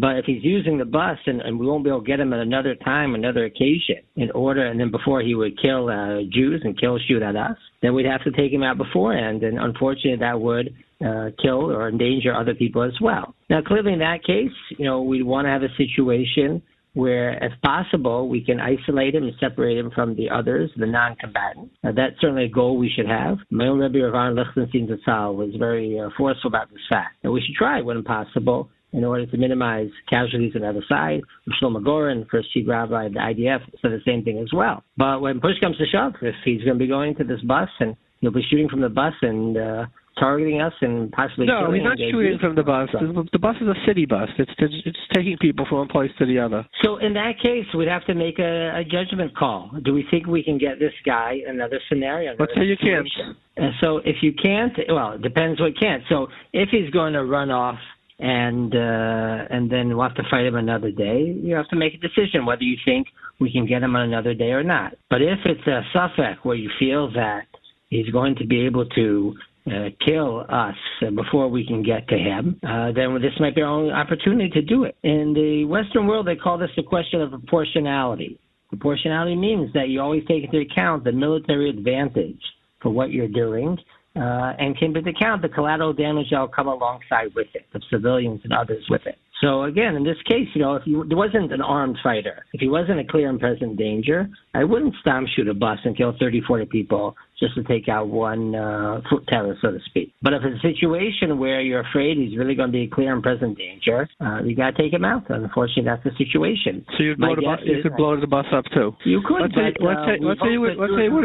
[0.00, 2.32] But if he's using the bus and, and we won't be able to get him
[2.32, 6.62] at another time, another occasion, in order, and then before he would kill uh, Jews
[6.64, 9.42] and kill, shoot at us, then we'd have to take him out beforehand.
[9.42, 13.34] And unfortunately, that would uh, kill or endanger other people as well.
[13.50, 16.62] Now, clearly, in that case, you know, we'd want to have a situation
[16.94, 21.74] where, if possible, we can isolate him and separate him from the others, the non-combatants.
[21.84, 23.38] Now, that's certainly a goal we should have.
[23.50, 27.16] My own Rebbe Rav Lichtenstein Zatzal was very uh, forceful about this fact.
[27.22, 31.20] And we should try, when possible, in order to minimize casualties on the other side.
[31.60, 34.82] Shlomo Goren, first chief rabbi of the IDF, said the same thing as well.
[34.96, 37.68] But when push comes to shove, if he's going to be going to this bus
[37.80, 39.86] and he'll be shooting from the bus and uh,
[40.18, 42.88] targeting us and possibly no, he's not shooting from the bus.
[42.92, 44.28] The, the, bus is a city bus.
[44.38, 46.66] It's, it's, it's taking people from one place to the other.
[46.82, 49.70] So in that case, we'd have to make a, a judgment call.
[49.84, 52.32] Do we think we can get this guy another scenario?
[52.32, 53.08] Another Let's say you can't.
[53.56, 56.02] And so if you can't, well, it depends what can't.
[56.08, 57.78] So if he's going to run off
[58.20, 61.22] and uh, and then we'll have to fight him another day.
[61.42, 63.06] You have to make a decision whether you think
[63.40, 64.94] we can get him on another day or not.
[65.08, 67.46] But if it's a suffix where you feel that
[67.88, 69.34] he's going to be able to
[69.66, 70.76] uh, kill us
[71.14, 74.62] before we can get to him, uh, then this might be our only opportunity to
[74.62, 74.96] do it.
[75.02, 78.38] In the Western world, they call this the question of proportionality.
[78.68, 82.40] Proportionality means that you always take into account the military advantage
[82.82, 83.78] for what you're doing.
[84.20, 87.82] Uh, and came into account the collateral damage that will come alongside with it, of
[87.90, 89.16] civilians and others with it.
[89.40, 92.68] So again, in this case, you know, if there wasn't an armed fighter, if he
[92.68, 96.42] wasn't a clear and present danger, I wouldn't stomp shoot a bus and kill 30,
[96.42, 100.12] 40 people just to take out one uh, foot terrorist, so to speak.
[100.22, 103.12] But if it's a situation where you're afraid he's really going to be a clear
[103.12, 105.24] and present danger, uh, you got to take him out.
[105.30, 106.84] Unfortunately, that's the situation.
[106.96, 108.92] So you'd blow the bus, you could blow the bus up too.
[109.04, 109.42] You could.
[109.42, 111.24] Let's but, say, let's uh, say, we let's say, would, let's say, would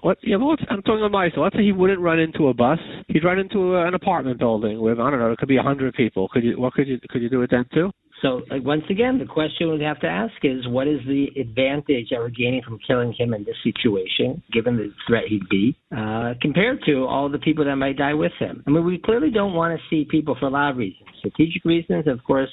[0.00, 0.18] what?
[0.22, 1.40] Yeah, but let's, I'm talking on my side.
[1.42, 2.78] Let's say he wouldn't run into a bus.
[3.08, 5.32] He'd run into a, an apartment building with I don't know.
[5.32, 6.28] It could be a hundred people.
[6.28, 6.58] Could you?
[6.60, 6.98] What could you?
[7.10, 7.90] Could you do it then too?
[8.22, 12.08] So like, once again, the question we have to ask is, what is the advantage
[12.10, 16.34] that we're gaining from killing him in this situation, given the threat he'd be, uh,
[16.40, 18.62] compared to all the people that might die with him?
[18.66, 21.08] I mean, we clearly don't want to see people for a lot of reasons.
[21.18, 22.50] Strategic reasons, of course,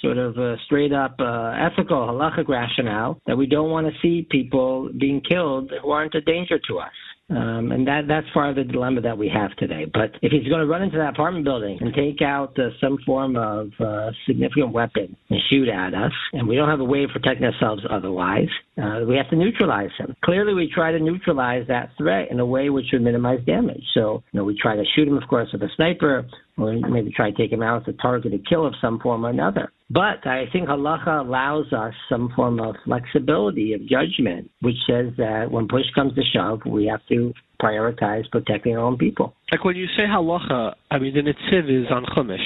[0.00, 4.26] sort of uh, straight up uh, ethical, halachic rationale, that we don't want to see
[4.30, 6.92] people being killed who aren't a danger to us.
[7.30, 9.86] Um, and that that's part of the dilemma that we have today.
[9.92, 12.98] But if he's going to run into that apartment building and take out uh, some
[13.06, 17.04] form of uh, significant weapon and shoot at us, and we don't have a way
[17.04, 18.48] of protecting ourselves otherwise,
[18.82, 20.16] uh, we have to neutralize him.
[20.24, 23.84] Clearly, we try to neutralize that threat in a way which would minimize damage.
[23.94, 26.26] So, you know, we try to shoot him, of course, with a sniper,
[26.62, 29.30] or maybe try to take him out as a targeted kill of some form or
[29.30, 29.72] another.
[29.90, 35.50] But I think halacha allows us some form of flexibility of judgment, which says that
[35.50, 39.34] when push comes to shove, we have to prioritize protecting our own people.
[39.50, 42.38] Like when you say halacha, I mean the Netziv is on chumash.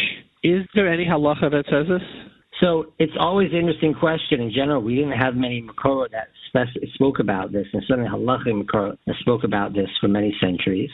[0.43, 2.03] Is there any halacha that says this?
[2.61, 4.41] So it's always an interesting question.
[4.41, 8.49] In general, we didn't have many Makoro that spec- spoke about this, and certainly halacha
[8.49, 10.91] Makoro spoke about this for many centuries.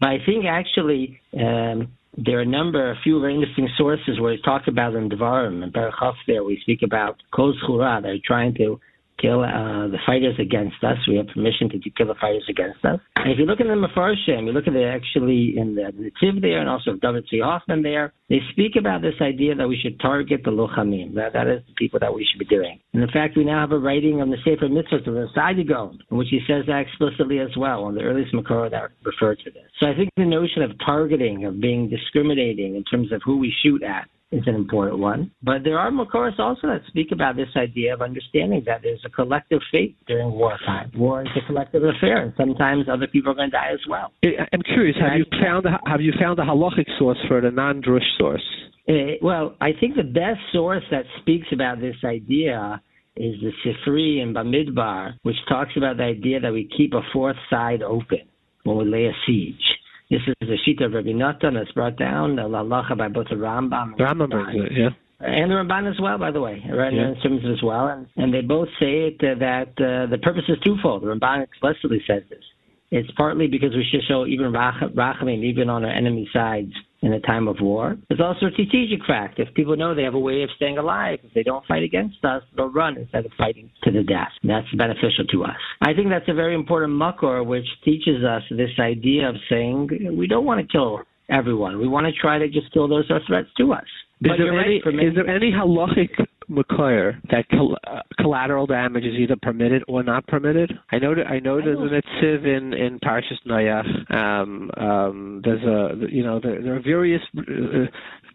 [0.00, 4.32] But I think actually um, there are a number, a few very interesting sources where
[4.32, 5.94] it's talked about in Devarim and Baruch
[6.26, 6.42] there.
[6.44, 7.54] We speak about Kol.
[8.02, 8.80] They're trying to
[9.20, 10.96] kill uh, the fighters against us.
[11.06, 13.00] We have permission to kill the fighters against us.
[13.16, 16.40] And if you look at the Mefarshim, you look at it actually in the Nativ
[16.40, 17.40] there and also David C.
[17.40, 21.14] Hoffman there, they speak about this idea that we should target the Lochamim.
[21.14, 22.80] That, that is the people that we should be doing.
[22.92, 25.66] And in fact, we now have a writing on the Sefer Mitzvah of the Saadia
[25.66, 29.34] Gaon, in which he says that explicitly as well, on the earliest Makor that refer
[29.34, 29.68] to this.
[29.78, 33.52] So I think the notion of targeting, of being discriminating in terms of who we
[33.62, 35.30] shoot at, is an important one.
[35.42, 39.10] But there are Makoros also that speak about this idea of understanding that there's a
[39.10, 40.92] collective fate during wartime.
[40.96, 44.12] War is a collective affair, and sometimes other people are going to die as well.
[44.24, 44.96] I'm curious.
[45.00, 48.44] Have you found a, have you found a halachic source for the non-drush source?
[48.88, 52.80] Uh, well, I think the best source that speaks about this idea
[53.16, 57.36] is the Sifri in Bamidbar, which talks about the idea that we keep a fourth
[57.50, 58.20] side open
[58.64, 59.79] when we lay a siege.
[60.10, 63.36] This is the Shita of Rabbi Natan that's brought down, the Lalacha by both the
[63.36, 64.88] Rambam and Rambam brings it, yeah.
[65.20, 66.92] And the Ramban as well, by the way, right?
[66.92, 67.14] Yeah.
[67.22, 70.58] Terms as well, and, and they both say it uh, that uh, the purpose is
[70.64, 71.02] twofold.
[71.02, 72.42] The Ramban explicitly says this.
[72.90, 76.72] It's partly because we should show even rachamim, even on our enemy sides
[77.02, 77.96] in a time of war.
[78.10, 79.38] It's also a strategic fact.
[79.38, 82.22] If people know they have a way of staying alive, if they don't fight against
[82.24, 84.32] us, they'll run instead of fighting to the death.
[84.42, 85.56] That's beneficial to us.
[85.80, 90.26] I think that's a very important makor, which teaches us this idea of saying we
[90.26, 91.00] don't want to kill
[91.30, 91.78] everyone.
[91.78, 93.86] We want to try to just kill those who are threats to us.
[94.22, 96.10] Is there any right, is there any halachic
[96.48, 97.46] makar that
[97.86, 100.72] uh, collateral damage is either permitted or not permitted?
[100.92, 104.14] I know that I know there's an etziv in in Parshas Noach.
[104.14, 107.86] Um, um, there's a you know there, there are various uh,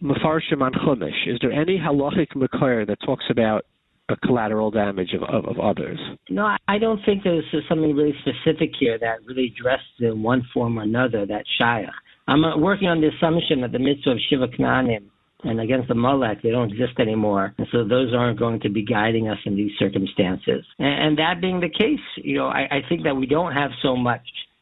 [0.02, 1.28] mafarshim on chumash.
[1.28, 3.66] Is there any halachic makar that talks about
[4.10, 6.00] a collateral damage of, of, of others?
[6.30, 10.80] No, I- don't think there's something really specific here that really addresses in one form
[10.80, 11.90] or another that shayach.
[12.28, 15.06] I'm uh, working on the assumption that the mitzvah of Shiva Knanim
[15.44, 17.54] and against the Molech, they don't exist anymore.
[17.58, 20.66] And so those aren't going to be guiding us in these circumstances.
[20.80, 23.72] And, and that being the case, you know, I, I think that we don't have
[23.82, 24.22] so much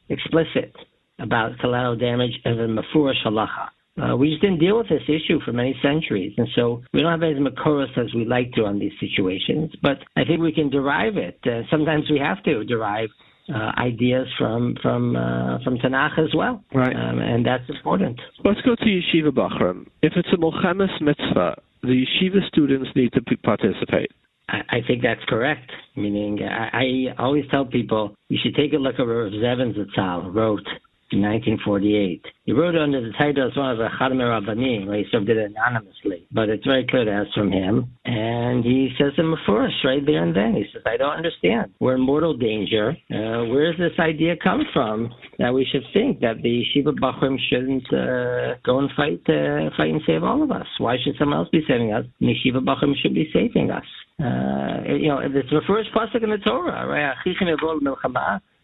[0.10, 0.76] explicit
[1.20, 3.70] about collateral damage as a mafurish halacha.
[4.02, 7.12] Uh, we just didn't deal with this issue for many centuries, and so we don't
[7.12, 9.72] have as makoros as we like to on these situations.
[9.84, 11.40] But I think we can derive it.
[11.46, 13.10] Uh, sometimes we have to derive
[13.54, 16.96] uh, ideas from from uh, from Tanakh as well, Right.
[16.96, 18.20] um, and that's important.
[18.44, 19.88] Let's go to Yeshiva Bachram.
[20.02, 24.12] If it's a Milchemes mitzvah, the Yeshiva students need to participate.
[24.50, 25.72] I, I think that's correct.
[25.96, 29.74] Meaning, I, I always tell people you should take a look at what Rav Zevin
[29.78, 30.68] Zatzal wrote
[31.14, 32.26] in 1948.
[32.46, 35.38] He wrote under the title as one of the Chadam Rabbanim, where he served it
[35.38, 36.28] anonymously.
[36.32, 37.92] But it's very clear that's from him.
[38.06, 40.56] And he says in Mefurish right there and then.
[40.56, 41.74] He says, I don't understand.
[41.80, 42.98] We're in mortal danger.
[43.10, 47.38] Uh, where does this idea come from that we should think that the Yeshiva Bachrim
[47.50, 50.68] shouldn't uh, go and fight, uh, fight and save all of us?
[50.80, 52.06] Why should someone else be saving us?
[52.20, 53.86] The Yeshiva Bachrim should be saving us.
[54.20, 57.16] Uh, you know, it's the first pasuk in the Torah, right?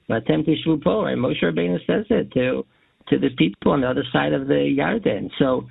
[0.09, 1.17] Achichem yavol milchama, v'atem tishvu po, right?
[1.17, 2.65] Moshe Rabbeinu says it to
[3.09, 5.29] to the people on the other side of the Yarden.
[5.39, 5.65] So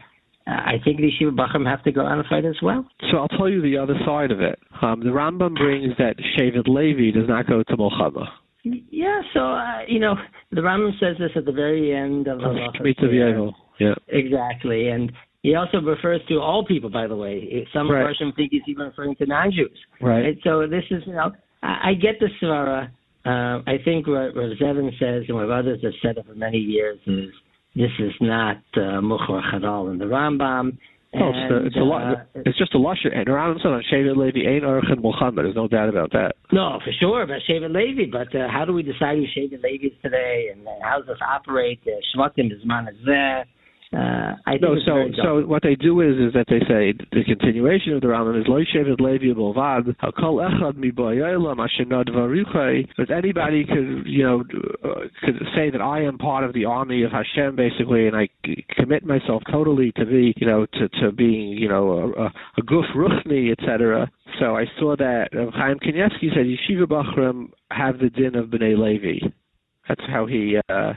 [0.47, 2.85] uh, I think the Yeshiva Bachram have to go out and fight as well.
[3.11, 4.59] So I'll tell you the other side of it.
[4.83, 8.27] Um, the Rambam brings that Shevet Levi does not go to Mulchama.
[8.65, 10.15] Yeah, so uh, you know
[10.51, 15.81] the Rambam says this at the very end of the Yeah, exactly, and he also
[15.81, 16.91] refers to all people.
[16.91, 18.03] By the way, some right.
[18.03, 19.79] Russian think he's even referring to non-Jews.
[20.01, 20.25] Right.
[20.25, 21.31] And so this is you know
[21.63, 22.91] I, I get the svara.
[23.25, 26.99] Uh, I think what Rav Zevin says and what others have said for many years
[27.07, 27.31] is
[27.75, 30.79] this is not uh, Mukhar Chadal in the Rambam.
[31.15, 32.99] Oh, it's, a, it's, a lot, uh, it's just a lush.
[33.05, 35.47] And Rambam said on Shevet Levi ain't Archin Muhammad.
[35.47, 36.33] There's no doubt about that.
[36.53, 38.11] No, for sure, but Shevet Levi.
[38.11, 41.07] But uh, how do we decide who Shevet Levi is today, and uh, how does
[41.07, 41.81] this operate?
[41.87, 43.47] Uh, Shvatim is man is there.
[43.91, 47.95] Uh, I no, so so what they do is is that they say the continuation
[47.95, 52.87] of the Rambam is Lo Shevet Levi Bolvad Hakol Echad Mi Boyalam Ashenad Varuchai.
[52.99, 54.45] But anybody could you know
[54.85, 58.29] uh, could say that I am part of the army of Hashem basically, and I
[58.77, 62.95] commit myself totally to be you know to to being you know a, a guf
[62.95, 64.11] ruchni etc.
[64.39, 68.77] So I saw that uh, Chaim Kanievsky said Yeshiva Bachram have the din of Bnei
[68.77, 69.27] Levi.
[69.89, 70.59] That's how he.
[70.69, 70.93] Uh,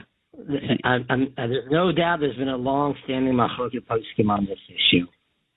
[0.84, 5.06] I'm, I'm, there's no doubt there's been a long-standing machloket poskim on this issue.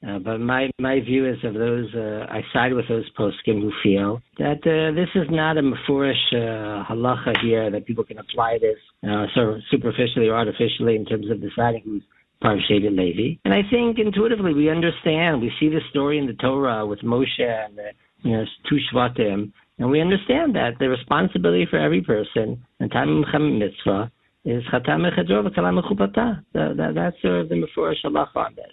[0.05, 3.71] Uh, but my my view is of those uh, I side with those poskim who
[3.81, 8.59] feel that uh, this is not a mafurish uh, halacha here that people can apply
[8.59, 12.03] this uh, sort of superficially or artificially in terms of deciding who's
[12.41, 13.39] of Shevet Levi.
[13.45, 15.41] And I think intuitively we understand.
[15.41, 17.89] We see the story in the Torah with Moshe and the
[18.21, 23.23] you know two Shvatim, and we understand that the responsibility for every person and time
[23.23, 24.11] of mitzvah
[24.45, 26.43] is Chatam Mechadro V'Kalam Mechupata.
[26.53, 28.65] That's the Mefurish Halach on this.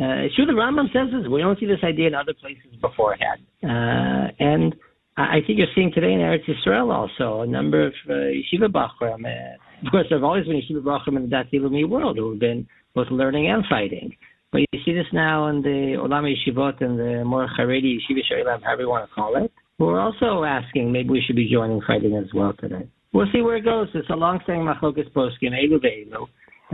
[0.00, 1.30] Uh, it's true the Rambam says this.
[1.30, 3.42] We don't see this idea in other places beforehand.
[3.62, 4.74] Uh, and
[5.16, 9.24] I think you're seeing today in Eretz Yisrael also a number of uh, yeshiva bachram.
[9.24, 12.30] Uh, of course, there have always been yeshiva bachram in the Dati Leumi world who
[12.30, 14.16] have been both learning and fighting.
[14.50, 18.64] But you see this now in the Olam Yeshivot and the more Haredi Yeshiva Sharilam,
[18.64, 21.80] however you want to call it, who are also asking maybe we should be joining
[21.86, 23.88] fighting as well today we'll see where it goes.
[23.94, 26.26] It's a long-standing machlokas poskim elu ve'elu.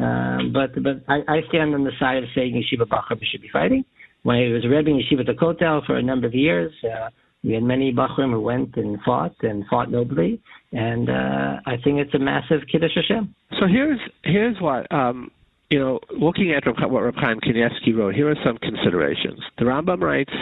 [0.03, 3.51] Um, but but I, I stand on the side of saying yeshiva bachram should be
[3.53, 3.85] fighting.
[4.23, 7.11] When I was rebbing yeshiva the kotel for a number of years, uh,
[7.45, 10.41] we had many bachram who went and fought and fought nobly,
[10.73, 13.35] and uh, I think it's a massive kiddush Hashem.
[13.61, 14.91] So here's here's what.
[14.93, 15.31] Um,
[15.73, 19.39] you know, looking at what Reb Chaim Kanievsky wrote, here are some considerations.
[19.57, 20.33] The Rambam writes,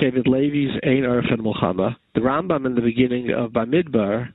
[0.00, 1.96] Shevet Levi's Ein Archan Mulchama.
[2.14, 4.28] The Rambam in the beginning of Bamidbar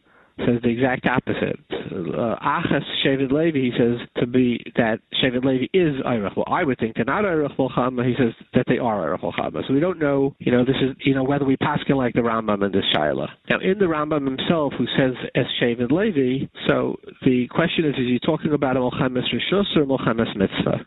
[0.45, 1.59] says the exact opposite.
[1.71, 6.35] Uh, Achas Shevet Levi, he says to be that Shevet Levi is Eirach.
[6.35, 8.05] Well, I would think they're not Chama.
[8.05, 9.67] He says that they are Eirach Chama.
[9.67, 12.21] So we don't know, you know, this is, you know, whether we paskin like the
[12.21, 13.27] Rambam in this Shaila.
[13.49, 18.07] Now, in the Rambam himself, who says as Shevet Levi, so the question is, is
[18.07, 20.85] he talking about a Mochamis Rishus or Mochamis Mitzvah?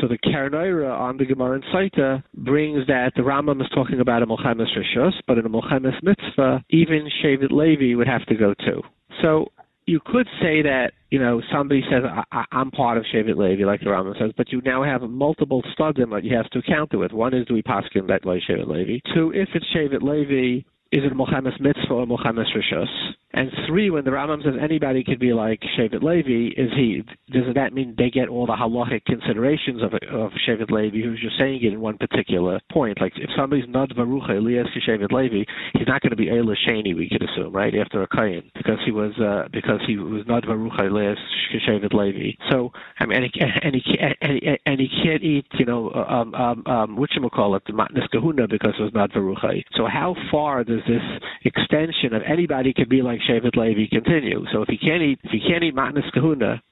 [0.00, 4.22] So the Karnoira on the Gemara in Saita brings that the Rambam is talking about
[4.22, 8.54] a Mochamis Rishus, but in a Mochamis Mitzvah, even Shevet Levi would have to go
[8.54, 8.82] too.
[9.20, 9.52] So
[9.86, 13.80] you could say that you know somebody says I, am part of Shevet Levi, like
[13.80, 17.12] the Rambam says, but you now have multiple studim that you have to counter with.
[17.12, 18.98] One is do we paskin that way Shevet Levi?
[19.14, 22.86] Two, if it's Shevet Levi, is it Mochamis Mitzvah or Mochamis Rishus?
[23.34, 27.02] And three, when the Rambam says anybody could be like Shevet Levi, is he?
[27.32, 31.38] Does that mean they get all the halachic considerations of of Shevet Levi, who's just
[31.38, 33.00] saying it in one particular point?
[33.00, 36.94] Like if somebody's not Barucha Elias Shevet Levi, he's not going to be Eila Shani,
[36.94, 37.74] we could assume, right?
[37.74, 41.18] After a Kayin, because he was uh, because he was not Barucha Elias
[41.66, 42.36] Shevet Levi.
[42.50, 45.90] So I mean, and he, and he, and he, and he can't eat, you know,
[45.92, 49.62] um, um, um, you call it, the Matnas Kahuna, because it was not Barucha.
[49.74, 51.02] So how far does this
[51.44, 54.44] extension of anybody can be like Shevet Levi continue.
[54.52, 56.62] So if he can't eat, if he can't eat matnas kahuna,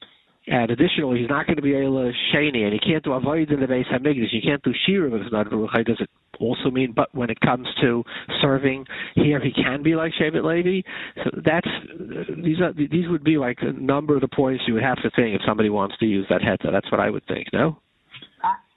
[0.47, 3.51] and additionally, he's not going to be able to shani, and he can't do avoid
[3.51, 4.33] in the base hamigdash.
[4.33, 5.85] You can't do shira if not veruchai.
[5.85, 6.09] Does it
[6.41, 8.03] also mean, but when it comes to
[8.41, 10.81] serving here, he can be like Shevet Levi?
[11.23, 11.69] So that's
[12.43, 15.11] these are these would be like a number of the points you would have to
[15.11, 16.73] think if somebody wants to use that heta.
[16.73, 17.49] That's what I would think.
[17.53, 17.79] No.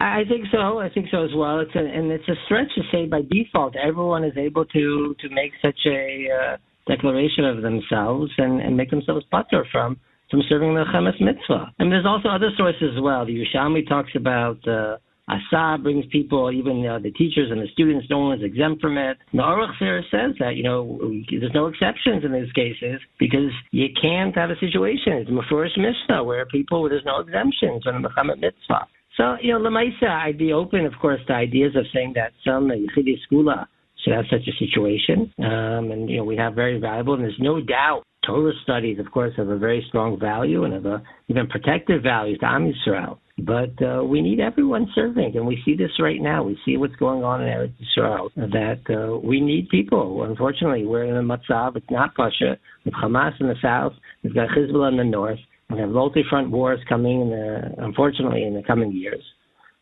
[0.04, 0.80] I think so.
[0.80, 1.60] I think so as well.
[1.60, 5.30] It's a, and it's a stretch to say by default everyone is able to to
[5.30, 9.97] make such a uh, declaration of themselves and, and make themselves butter from
[10.30, 11.72] from serving the Chamas mitzvah.
[11.80, 13.26] And there's also other sources as well.
[13.26, 14.97] The Yerushalmi talks about uh,
[15.30, 18.97] Asa brings people, even uh, the teachers and the students, no one is exempt from
[18.97, 19.18] it.
[19.32, 19.78] The Aruch
[20.12, 20.99] says that, you know,
[21.30, 25.14] there's no exceptions in these cases because you can't have a situation.
[25.14, 28.88] It's Mefurish Mishnah where people, there's no exemptions on the Muhammad mitzvah.
[29.18, 32.70] So, you know, Lamaisa, I'd be open, of course, to ideas of saying that some
[32.70, 33.68] Yechidi Skula
[34.03, 35.32] should have such a situation.
[35.39, 39.11] Um, and, you know, we have very valuable, and there's no doubt Torah studies, of
[39.11, 43.20] course, have a very strong value and have a even protective value to Am Yisrael.
[43.39, 46.43] But uh, we need everyone serving, and we see this right now.
[46.43, 48.30] We see what's going on in Eretz Yisrael.
[48.36, 50.24] That uh, we need people.
[50.24, 51.76] Unfortunately, we're in a matzav.
[51.76, 52.57] It's not Pasha.
[52.86, 53.93] With Hamas in the south,
[54.24, 55.39] we've got Hezbollah in the north.
[55.70, 59.24] We have multi-front wars coming, in the, unfortunately, in the coming years.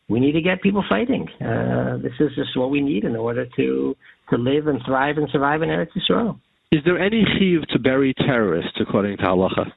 [0.10, 1.28] We need to get people fighting.
[1.40, 3.96] Uh, this is just what we need in order to
[4.30, 6.40] to live and thrive and survive in Eretz Yisrael.
[6.72, 9.72] Is there any chiv to bury terrorists according to halacha?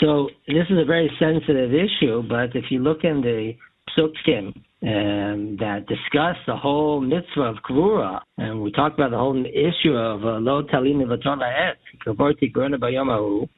[0.00, 3.52] So this is a very sensitive issue, but if you look in the
[3.96, 9.44] psukim um, that discuss the whole mitzvah of kvura, and we talked about the whole
[9.44, 11.74] issue of uh, lo talini v'tolaet,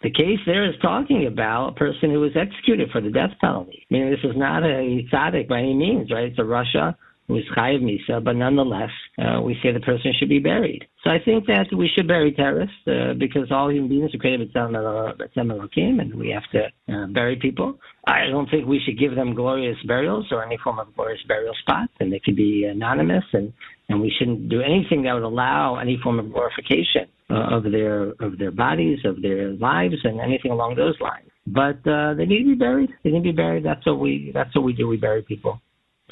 [0.03, 3.87] the case there is talking about a person who was executed for the death penalty.
[3.91, 6.25] I mean, this is not a tzaddik by any means, right?
[6.25, 6.97] It's a Russia
[7.37, 10.87] is chayiv misa, but nonetheless, uh, we say the person should be buried.
[11.05, 14.49] So I think that we should bury terrorists uh, because all human beings are created
[14.49, 17.79] with Elohim, and we have to uh, bury people.
[18.07, 21.55] I don't think we should give them glorious burials or any form of glorious burial
[21.61, 23.53] spot, and they could be anonymous, and,
[23.89, 28.11] and we shouldn't do anything that would allow any form of glorification uh, of their
[28.21, 31.29] of their bodies, of their lives, and anything along those lines.
[31.47, 32.91] But uh, they need to be buried.
[33.05, 33.65] They need to be buried.
[33.65, 34.89] That's what we that's what we do.
[34.89, 35.61] We bury people.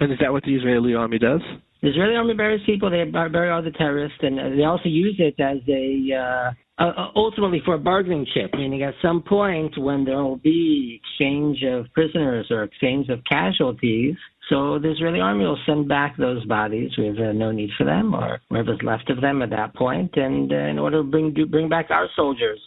[0.01, 1.40] And is that what the Israeli army does?
[1.82, 2.90] The Israeli army buries people.
[2.90, 7.62] They bury all the terrorists, and they also use it as a uh, uh, ultimately
[7.64, 8.53] for a bargaining chip.
[8.55, 14.16] Meaning, at some point when there will be exchange of prisoners or exchange of casualties,
[14.49, 16.90] so the Israeli army will send back those bodies.
[16.99, 20.16] We have uh, no need for them, or whatever's left of them at that point,
[20.16, 22.61] and uh, in order to bring do, bring back our soldiers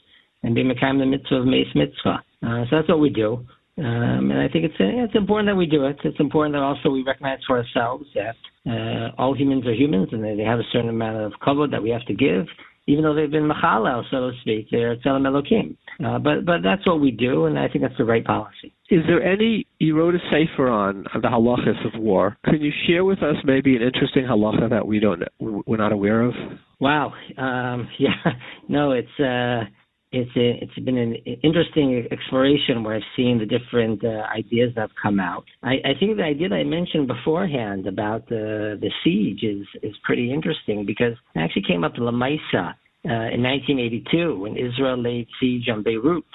[0.43, 2.23] and be Mekayim the mitzvah of Mace Mitzvah.
[2.43, 3.45] Uh, so that's what we do.
[3.77, 5.97] Um, and I think it's it's important that we do it.
[6.03, 8.35] It's important that also we recognize for ourselves that
[8.69, 11.89] uh, all humans are humans and they, have a certain amount of kavod that we
[11.89, 12.45] have to give,
[12.87, 14.67] even though they've been machalel, so to speak.
[14.71, 15.77] They're tzelem elokim.
[16.05, 18.73] Uh, but but that's what we do, and I think that's the right policy.
[18.89, 19.65] Is there any?
[19.79, 22.37] You wrote a sefer on the halachas of war.
[22.45, 26.23] Can you share with us maybe an interesting halacha that we don't we're not aware
[26.23, 26.33] of?
[26.79, 27.13] Wow.
[27.37, 28.33] Um, yeah.
[28.67, 29.19] No, it's.
[29.19, 29.69] Uh,
[30.11, 34.81] it's a, it's been an interesting exploration where I've seen the different uh, ideas that
[34.81, 35.45] have come out.
[35.63, 39.95] I, I think the idea that I mentioned beforehand about the the siege is is
[40.03, 42.73] pretty interesting because it actually came up in Lamaisa
[43.05, 46.25] uh, in 1982 when Israel laid siege on Beirut.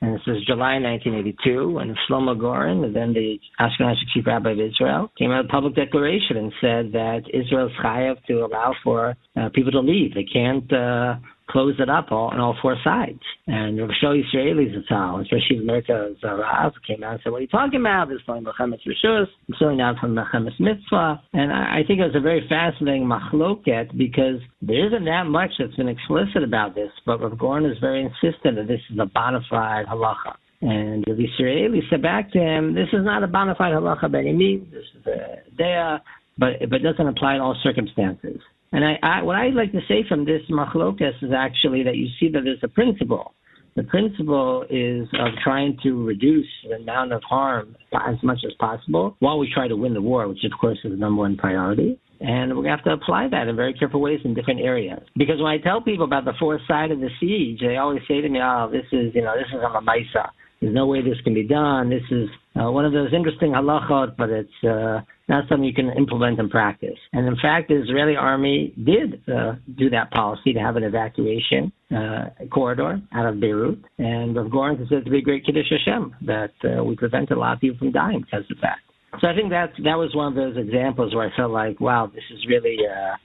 [0.00, 5.10] And this was July 1982 when Shlomo Goren, then the Ashkenazi chief rabbi of Israel,
[5.16, 9.48] came out with a public declaration and said that Israel's chayav to allow for uh,
[9.54, 10.12] people to leave.
[10.14, 11.16] They can't uh,
[11.48, 13.20] close it up all, on all four sides.
[13.46, 17.48] And Rav Shaul Israelis Zatzal, especially America Zarav, came out and said, what are you
[17.48, 18.08] talking about?
[18.08, 21.22] This is from Mechemes Rishus, it's really not from Mechemes Mitzvah.
[21.32, 25.50] And I, I think it was a very fascinating machloket because there isn't that much
[25.58, 29.06] that's been explicit about this, but Rav Goren is very insistent that this is a
[29.06, 30.36] bona fide halacha.
[30.62, 34.20] And the Israeli said back to him, this is not a bona fide halacha by
[34.20, 36.02] any means, this is a dea,
[36.38, 38.40] but, but it doesn't apply in all circumstances.
[38.74, 42.08] And I, I, what I'd like to say from this machlokas is actually that you
[42.18, 43.32] see that there's a principle.
[43.76, 49.16] The principle is of trying to reduce the amount of harm as much as possible
[49.20, 52.00] while we try to win the war, which of course is the number one priority.
[52.20, 55.02] And we have to apply that in very careful ways in different areas.
[55.16, 58.20] Because when I tell people about the fourth side of the siege, they always say
[58.20, 60.30] to me, "Oh, this is you know this is a maisa.
[60.64, 61.90] There's no way this can be done.
[61.90, 65.90] This is uh, one of those interesting halachot, but it's uh, not something you can
[65.90, 66.96] implement in practice.
[67.12, 71.70] And in fact, the Israeli army did uh, do that policy to have an evacuation
[71.94, 73.78] uh, corridor out of Beirut.
[73.98, 77.40] And Rav Goren considered to be a great Kiddush Hashem that uh, we prevented a
[77.40, 78.78] lot of people from dying because of that.
[79.20, 82.06] So I think that that was one of those examples where I felt like, wow,
[82.06, 83.16] this is really uh,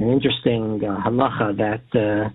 [0.00, 2.32] an interesting halacha that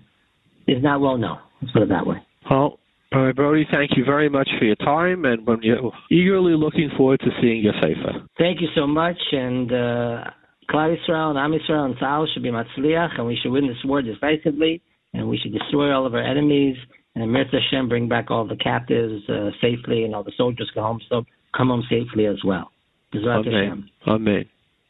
[0.66, 1.38] is not well known.
[1.60, 2.16] Let's put it that way.
[2.50, 2.78] Well,
[3.14, 5.58] all right, Brody, thank you very much for your time, and we're
[6.10, 8.26] eagerly looking forward to seeing your sefer.
[8.38, 10.24] Thank you so much, and uh,
[10.70, 13.76] Klal Yisrael and Am Yisrael and Tzahal should be matzliach, and we should win this
[13.84, 16.76] war decisively, and we should destroy all of our enemies,
[17.14, 20.82] and Mirz Hashem bring back all the captives uh, safely, and all the soldiers come
[20.82, 21.24] home, so
[21.56, 22.70] come home safely as well.
[23.14, 23.88] Amen.
[24.08, 24.44] Amen.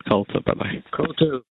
[0.09, 0.43] Kulta.
[0.45, 0.83] Bye-bye.
[0.95, 1.43] Kulta.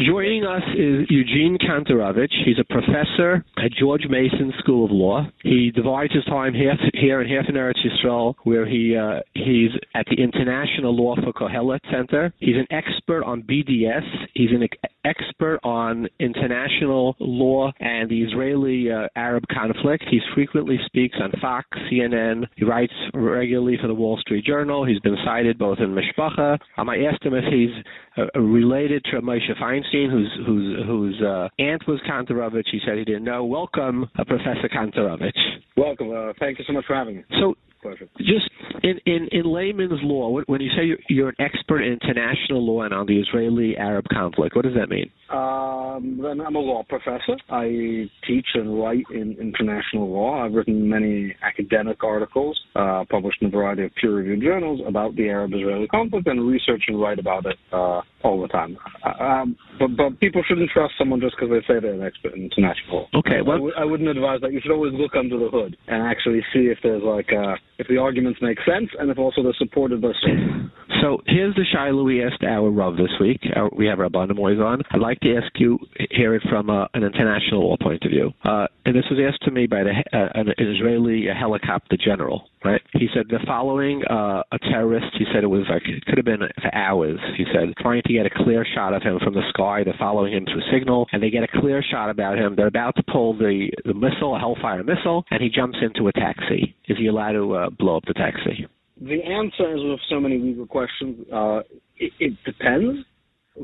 [0.00, 2.32] Joining us is Eugene Kontorovich.
[2.44, 5.26] He's a professor at George Mason School of Law.
[5.42, 10.06] He divides his time half here half in Eretz Yisrael, where he uh, He's at
[10.06, 12.32] the International Law for Kohelet Center.
[12.38, 14.02] He's an expert on BDS.
[14.34, 14.66] He's an
[15.04, 20.04] expert on international law and the Israeli uh, Arab conflict.
[20.10, 22.46] He frequently speaks on Fox, CNN.
[22.56, 24.84] He writes regularly for the Wall Street Journal.
[24.84, 26.58] He's been cited both in Mishpacha.
[26.76, 27.70] Um, I asked him if he's
[28.16, 32.66] uh, related to Moshe Feinstein, whose whose whose uh, aunt was Kantorovich.
[32.70, 33.44] He said he didn't know.
[33.44, 35.32] Welcome, uh, Professor Kontorovich.
[35.76, 36.10] Welcome.
[36.10, 37.24] Uh, thank you so much for having me.
[37.40, 38.08] So pleasure.
[38.18, 38.48] Just
[38.82, 42.82] in, in, in layman's law, when you say you're, you're, an expert in international law
[42.82, 45.10] and on the Israeli-Arab conflict, what does that mean?
[45.30, 47.36] Um, I'm a law professor.
[47.50, 50.44] I teach and write in international law.
[50.44, 55.28] I've written many academic articles, uh, published in a variety of peer-reviewed journals about the
[55.28, 58.76] Arab-Israeli conflict, and research and write about it uh, all the time.
[59.04, 62.34] Uh, um, but, but people shouldn't trust someone just because they say they're an expert
[62.34, 63.20] in international law.
[63.20, 63.42] Okay.
[63.42, 64.52] Well, I w- I wouldn't advise that.
[64.52, 67.88] You should always look under the hood and actually see if there's like a if
[67.88, 70.70] the arguments make sense and if also they're supported by sources.
[71.00, 73.40] So here's the Shiloh we asked our Rav this week.
[73.56, 74.82] Our, we have Rabbi Moise on.
[74.92, 75.78] I'd like to ask you,
[76.10, 78.30] hear it from uh, an international law point of view.
[78.44, 82.80] Uh, and this was asked to me by the, uh, an Israeli helicopter general, right?
[82.92, 86.24] He said the following uh, a terrorist, he said it was like, it could have
[86.24, 89.42] been for hours, he said, trying to get a clear shot of him from the
[89.50, 89.82] sky.
[89.84, 92.54] They're following him through signal, and they get a clear shot about him.
[92.56, 96.12] They're about to pull the, the missile, a Hellfire missile, and he jumps into a
[96.12, 96.74] taxi.
[96.88, 98.66] Is he allowed to uh, blow up the taxi?
[99.00, 101.60] The answer is with so many legal questions, uh,
[101.96, 103.04] it, it, depends.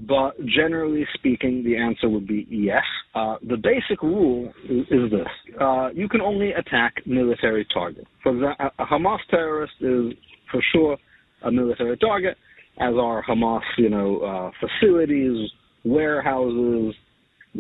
[0.07, 2.82] But generally speaking, the answer would be yes.
[3.14, 8.07] Uh, the basic rule is, is this: uh, you can only attack military targets.
[8.22, 10.12] For example, a Hamas terrorist is
[10.51, 10.99] for sure
[11.42, 12.36] a military target,
[12.80, 15.50] as are Hamas, you know, uh, facilities,
[15.84, 16.94] warehouses,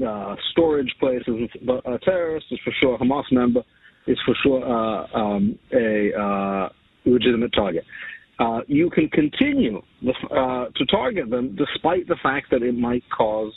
[0.06, 1.48] uh, storage places.
[1.66, 3.62] But a terrorist is for sure a Hamas member
[4.06, 6.68] is for sure uh, um, a uh,
[7.04, 7.84] legitimate target.
[8.38, 13.02] Uh, you can continue the, uh, to target them despite the fact that it might
[13.16, 13.52] cause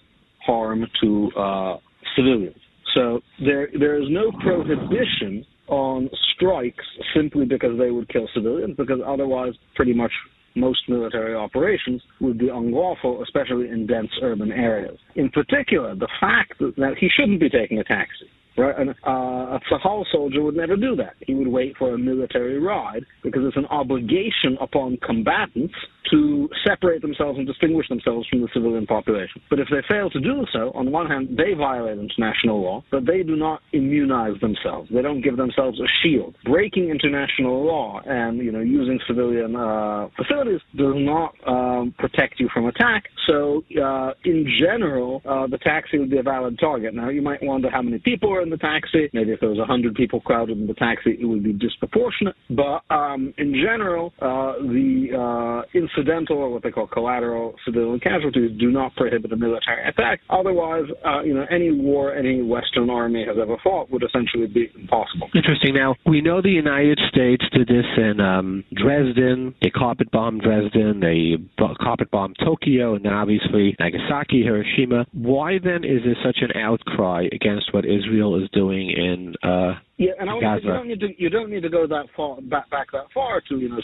[0.45, 1.77] harm to uh,
[2.15, 2.55] civilians.
[2.95, 6.83] So there there is no prohibition on strikes
[7.15, 10.11] simply because they would kill civilians, because otherwise, pretty much
[10.55, 14.97] most military operations would be unlawful, especially in dense urban areas.
[15.15, 18.77] In particular, the fact that he shouldn't be taking a taxi Right?
[18.77, 21.15] And, uh, a Tzahal soldier would never do that.
[21.25, 25.73] He would wait for a military ride because it's an obligation upon combatants
[26.11, 29.41] to separate themselves and distinguish themselves from the civilian population.
[29.49, 33.05] But if they fail to do so, on one hand, they violate international law, but
[33.05, 34.89] they do not immunize themselves.
[34.93, 36.35] They don't give themselves a shield.
[36.43, 42.49] Breaking international law and you know using civilian uh, facilities does not um, protect you
[42.53, 43.05] from attack.
[43.27, 46.93] So, uh, in general, uh, the taxi would be a valid target.
[46.93, 49.09] Now, you might wonder how many people in the taxi.
[49.13, 52.35] Maybe if there was 100 people crowded in the taxi, it would be disproportionate.
[52.49, 58.51] But um, in general, uh, the uh, incidental or what they call collateral civilian casualties
[58.59, 60.19] do not prohibit a military attack.
[60.29, 64.69] Otherwise, uh, you know, any war any Western army has ever fought would essentially be
[64.75, 65.29] impossible.
[65.35, 65.73] Interesting.
[65.73, 69.55] Now we know the United States did this in um, Dresden.
[69.61, 70.99] They carpet bombed Dresden.
[70.99, 71.37] They
[71.81, 75.05] carpet bombed Tokyo, and then obviously Nagasaki, Hiroshima.
[75.13, 80.11] Why then is there such an outcry against what Israel is doing in uh, yeah,
[80.19, 82.69] and I would, you don't need to you don't need to go that far back
[82.69, 83.79] back that far to you know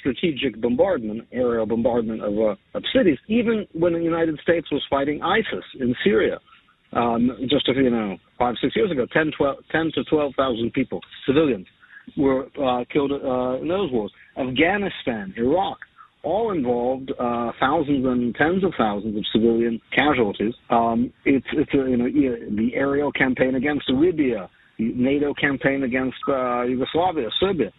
[0.00, 3.18] strategic bombardment, aerial bombardment of uh, of cities.
[3.28, 6.38] Even when the United States was fighting ISIS in Syria,
[6.92, 10.72] um, just a you know five six years ago, 10, 12, 10 to twelve thousand
[10.72, 11.66] people, civilians,
[12.16, 14.12] were uh, killed uh, in those wars.
[14.36, 15.78] Afghanistan, Iraq,
[16.28, 20.54] all involved uh, thousands and tens of thousands of civilian casualties.
[20.68, 26.16] Um, it's it's a, you know the aerial campaign against Libya the NATO campaign against
[26.28, 27.72] uh, Yugoslavia, Serbia.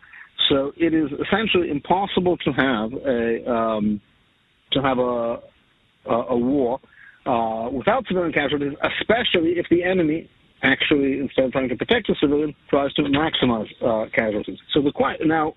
[0.50, 4.02] So it is essentially impossible to have a um,
[4.72, 5.40] to have a
[6.06, 6.80] a, a war
[7.26, 10.30] uh, without civilian casualties, especially if the enemy
[10.62, 14.58] actually, instead of trying to protect the civilian, tries to maximize uh, casualties.
[14.74, 14.92] So the
[15.24, 15.54] now,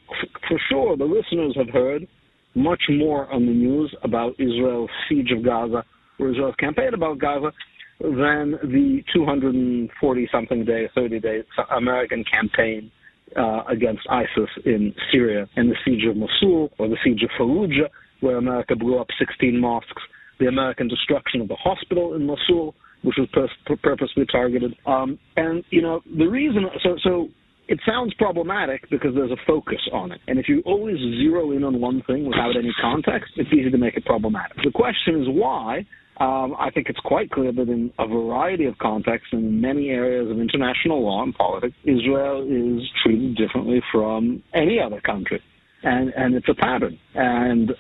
[0.49, 2.07] for sure, the listeners have heard
[2.55, 5.85] much more on the news about Israel's siege of Gaza
[6.19, 7.53] or Israel's campaign about Gaza
[8.01, 12.91] than the 240 something day, 30 day American campaign
[13.37, 17.89] uh, against ISIS in Syria and the siege of Mosul or the siege of Fallujah,
[18.21, 20.03] where America blew up 16 mosques,
[20.39, 24.75] the American destruction of the hospital in Mosul, which was pur- purposely targeted.
[24.87, 27.29] Um, and, you know, the reason, so, so
[27.69, 30.21] it sounds problematic because there's a focus on it.
[30.27, 33.79] And if you always zero in on one thing without any context, it's easy to
[33.79, 34.57] make it problematic.
[34.63, 35.87] The question is why,
[36.21, 40.31] um, I think it's quite clear that in a variety of contexts, in many areas
[40.31, 45.41] of international law and politics, Israel is treated differently from any other country.
[45.83, 46.99] and and it's a pattern.
[47.15, 47.71] And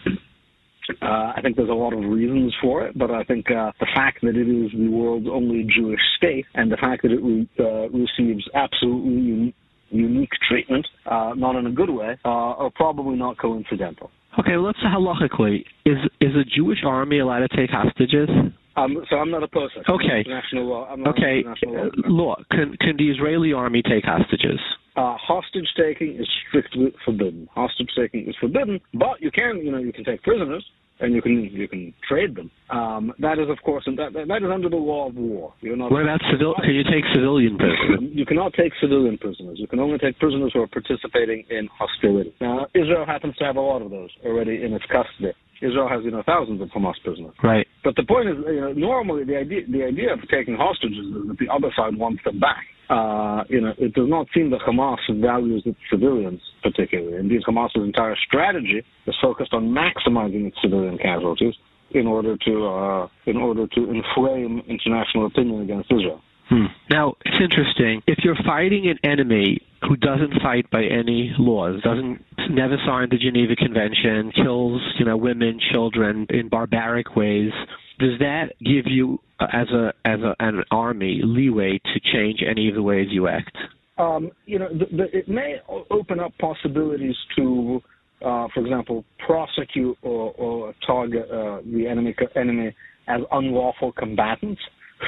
[1.00, 3.86] uh, I think there's a lot of reasons for it, but I think uh, the
[3.94, 7.48] fact that it is the world's only Jewish state and the fact that it re-
[7.58, 9.54] uh, receives absolutely
[9.92, 14.10] unique treatment, uh, not in a good way, uh, are probably not coincidental.
[14.38, 18.28] Okay, let's say halachically, is is a Jewish army allowed to take hostages?
[18.74, 19.82] Um, so I'm not a person.
[19.86, 20.20] Okay.
[20.24, 20.88] international law.
[20.90, 21.84] I'm Okay, international law.
[21.84, 22.36] uh, law.
[22.50, 24.58] Can can the Israeli army take hostages?
[24.96, 27.48] Uh, hostage taking is strictly forbidden.
[27.54, 30.64] Hostage taking is forbidden, but you can, you know, you can take prisoners
[31.02, 32.50] and you can you can trade them.
[32.70, 35.52] Um, that is, of course, that, that that is under the law of war.
[35.60, 35.90] You're not.
[35.90, 36.54] What about civil?
[36.62, 38.10] Can you take civilian prisoners?
[38.14, 39.58] You cannot take civilian prisoners.
[39.58, 42.34] You can only take prisoners who are participating in hostility.
[42.40, 45.34] Now, Israel happens to have a lot of those already in its custody.
[45.60, 47.34] Israel has, you know, thousands of Hamas prisoners.
[47.42, 47.66] Right.
[47.84, 51.28] But the point is, you know, normally the idea the idea of taking hostages is
[51.28, 52.64] that the other side wants them back.
[52.90, 57.16] Uh, you know, it does not seem that Hamas values its civilians particularly.
[57.18, 61.54] Indeed, Hamas's entire strategy is focused on maximizing its civilian casualties
[61.90, 66.20] in order to uh, in order to inflame international opinion against Israel.
[66.48, 66.66] Hmm.
[66.90, 68.02] Now it's interesting.
[68.06, 69.58] If you're fighting an enemy
[69.88, 75.16] who doesn't fight by any laws, doesn't never signed the Geneva Convention, kills you know
[75.16, 77.52] women, children in barbaric ways,
[77.98, 82.68] does that give you uh, as a as a, an army leeway to change any
[82.68, 83.56] of the ways you act?
[83.98, 85.56] Um, you know, the, the, it may
[85.90, 87.80] open up possibilities to,
[88.24, 92.74] uh, for example, prosecute or, or target uh, the enemy enemy
[93.08, 94.60] as unlawful combatants,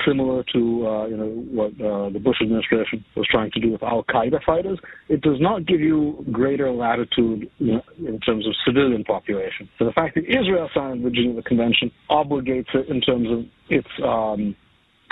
[0.06, 3.82] similar to uh, you know what uh, the Bush administration was trying to do with
[3.82, 4.78] Al Qaeda fighters.
[5.08, 9.68] It does not give you greater latitude you know, in terms of civilian population.
[9.78, 13.88] So the fact that Israel signed the Geneva Convention obligates it in terms of its
[14.02, 14.56] um,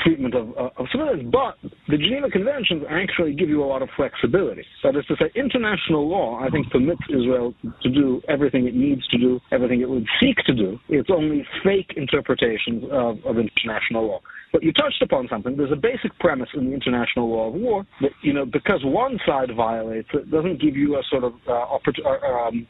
[0.03, 1.31] treatment of, uh, of civilians.
[1.31, 1.57] But
[1.89, 4.65] the Geneva Conventions actually give you a lot of flexibility.
[4.83, 9.07] That is to say, international law, I think, permits Israel to do everything it needs
[9.09, 10.79] to do, everything it would seek to do.
[10.89, 14.21] It's only fake interpretations of, of international law.
[14.53, 15.57] But you touched upon something.
[15.57, 19.19] There's a basic premise in the international law of war that, you know, because one
[19.27, 22.67] side violates it, doesn't give you a sort of uh, oppor- uh, um,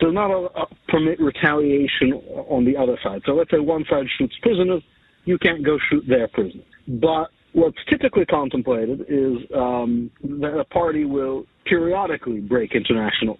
[0.00, 2.12] does not uh, permit retaliation
[2.48, 3.22] on the other side.
[3.24, 4.82] So let's say one side shoots prisoners,
[5.24, 6.64] you can't go shoot their prisoners.
[6.86, 13.38] But what's typically contemplated is um, that a party will periodically break international,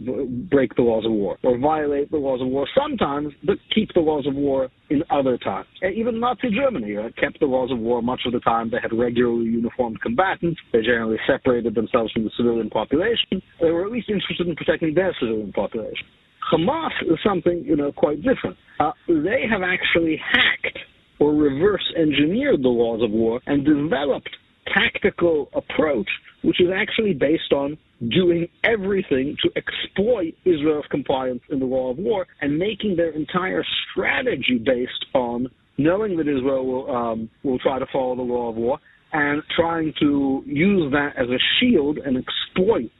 [0.50, 4.00] break the laws of war, or violate the laws of war sometimes, but keep the
[4.00, 5.66] laws of war in other times.
[5.82, 8.70] And even Nazi Germany kept the laws of war much of the time.
[8.70, 10.58] They had regularly uniformed combatants.
[10.72, 13.42] They generally separated themselves from the civilian population.
[13.60, 16.06] They were at least interested in protecting their civilian population.
[16.50, 18.56] Hamas is something, you know, quite different.
[18.80, 20.78] Uh, they have actually hacked
[21.18, 24.30] or reverse engineered the laws of war and developed
[24.72, 26.08] tactical approach
[26.42, 27.76] which is actually based on
[28.10, 33.64] doing everything to exploit Israel's compliance in the law of war and making their entire
[33.90, 35.48] strategy based on
[35.78, 38.78] knowing that Israel will um, will try to follow the law of war
[39.12, 42.90] and trying to use that as a shield and exploit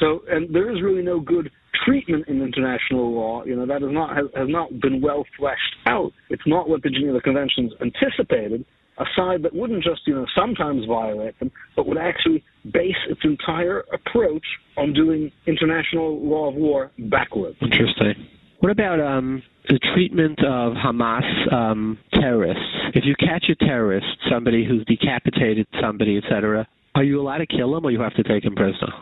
[0.00, 1.50] So, and there is really no good
[1.84, 3.44] treatment in international law.
[3.44, 6.12] You know that has not has, has not been well fleshed out.
[6.30, 8.64] It's not what the Geneva Conventions anticipated.
[8.98, 13.20] A side that wouldn't just you know sometimes violate them, but would actually base its
[13.24, 14.44] entire approach
[14.76, 17.56] on doing international law of war backwards.
[17.60, 18.28] Interesting.
[18.60, 22.62] What about um, the treatment of Hamas um, terrorists?
[22.94, 27.76] If you catch a terrorist, somebody who's decapitated somebody, etc., are you allowed to kill
[27.76, 28.92] him, or you have to take him prisoner?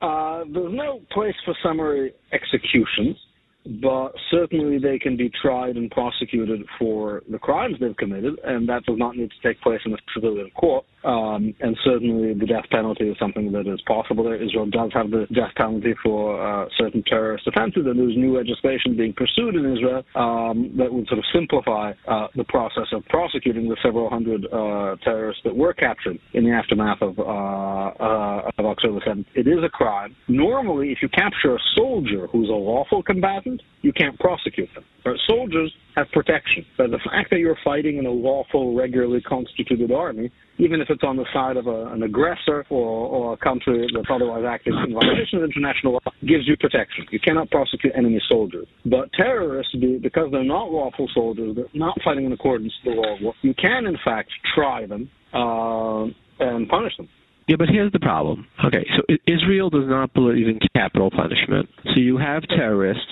[0.00, 3.16] Uh, there's no place for summary executions,
[3.80, 8.84] but certainly they can be tried and prosecuted for the crimes they've committed, and that
[8.84, 10.84] does not need to take place in a civilian court.
[11.04, 14.26] Um, and certainly the death penalty is something that is possible.
[14.32, 18.96] Israel does have the death penalty for uh, certain terrorist offenses, and there's new legislation
[18.96, 23.68] being pursued in Israel um, that would sort of simplify uh, the process of prosecuting
[23.68, 28.64] the several hundred uh, terrorists that were captured in the aftermath of, uh, uh, of
[28.64, 29.26] October 7th.
[29.34, 30.16] It is a crime.
[30.28, 34.84] Normally, if you capture a soldier who's a lawful combatant, you can't prosecute them.
[35.04, 36.64] But soldiers have protection.
[36.76, 41.02] But the fact that you're fighting in a lawful, regularly constituted army, even if it's
[41.02, 44.94] on the side of a, an aggressor or, or a country that's otherwise acting in
[44.94, 47.06] violation of international law, gives you protection.
[47.10, 48.66] You cannot prosecute enemy soldiers.
[48.84, 53.14] But terrorists, because they're not lawful soldiers, they're not fighting in accordance with the law
[53.16, 56.04] of war, you can in fact try them uh,
[56.40, 57.08] and punish them.
[57.46, 58.46] Yeah, but here's the problem.
[58.64, 61.68] Okay, so Israel does not believe in capital punishment.
[61.84, 63.02] So you have terrorists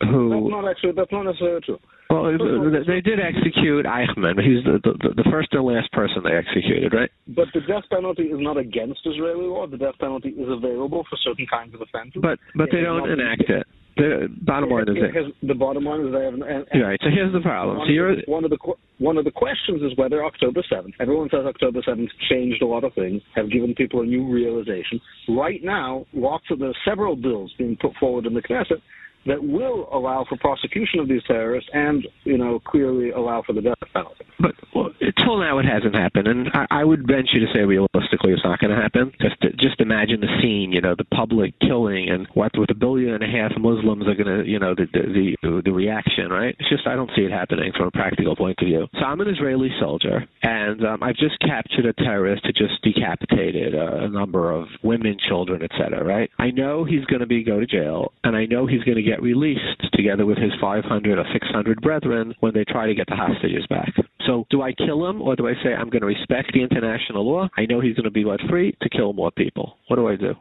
[0.00, 0.30] who.
[0.30, 1.80] That's not actually, that's not necessarily true.
[2.22, 4.40] Well, they- did execute Eichmann.
[4.40, 7.10] He's the, the the first and last person they executed, right?
[7.28, 9.66] But the death penalty is not against Israeli law.
[9.66, 12.22] The death penalty is available for certain kinds of offenses.
[12.22, 13.66] But but they It's don't enact it.
[13.96, 16.34] the bottom line is that, the bottom line is they have.
[16.34, 16.98] And right.
[17.02, 17.78] So here's the problem.
[17.78, 18.58] One so you're of the, one of the
[18.98, 20.94] one of the questions is whether October 7th.
[21.00, 25.00] Everyone says October 7th changed a lot of things, have given people a new realization.
[25.28, 28.80] Right now, lots of there's several bills being put forward in the Knesset
[29.26, 33.62] that will allow for prosecution of these terrorists and, you know, clearly allow for the
[33.62, 34.24] death penalty.
[34.38, 38.32] But well, until now, it hasn't happened, and I, I would venture to say realistically,
[38.32, 39.12] it's not going to happen.
[39.20, 43.14] Just just imagine the scene, you know, the public killing, and what with a billion
[43.14, 46.54] and a half Muslims are going to, you know, the, the the the reaction, right?
[46.58, 48.86] It's just I don't see it happening from a practical point of view.
[48.94, 53.74] So I'm an Israeli soldier, and um, I've just captured a terrorist who just decapitated
[53.74, 56.04] a, a number of women, children, etc.
[56.04, 56.30] Right?
[56.38, 59.02] I know he's going to be go to jail, and I know he's going to
[59.02, 63.06] get get released together with his 500 or 600 brethren when they try to get
[63.08, 63.92] the hostages back.
[64.26, 67.30] So do I kill him or do I say I'm going to respect the international
[67.30, 67.48] law?
[67.56, 69.78] I know he's going to be let free to kill more people.
[69.88, 70.34] What do I do?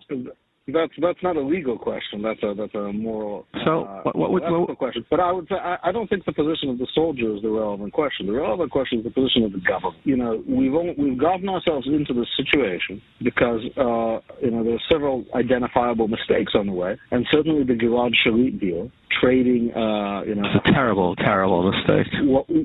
[0.66, 2.22] That's that's not a legal question.
[2.22, 3.46] That's a that's a moral.
[3.66, 5.06] So uh, what, what would what, question?
[5.10, 7.50] But I would say I, I don't think the position of the soldier is the
[7.50, 8.28] relevant question.
[8.28, 9.98] The relevant question is the position of the government.
[10.06, 14.76] You know, we've only, we've gotten ourselves into this situation because uh, you know there
[14.76, 18.90] are several identifiable mistakes on the way, and certainly the Gilad Shalit deal
[19.22, 22.08] trading, uh, you know, it's a terrible, terrible mistake.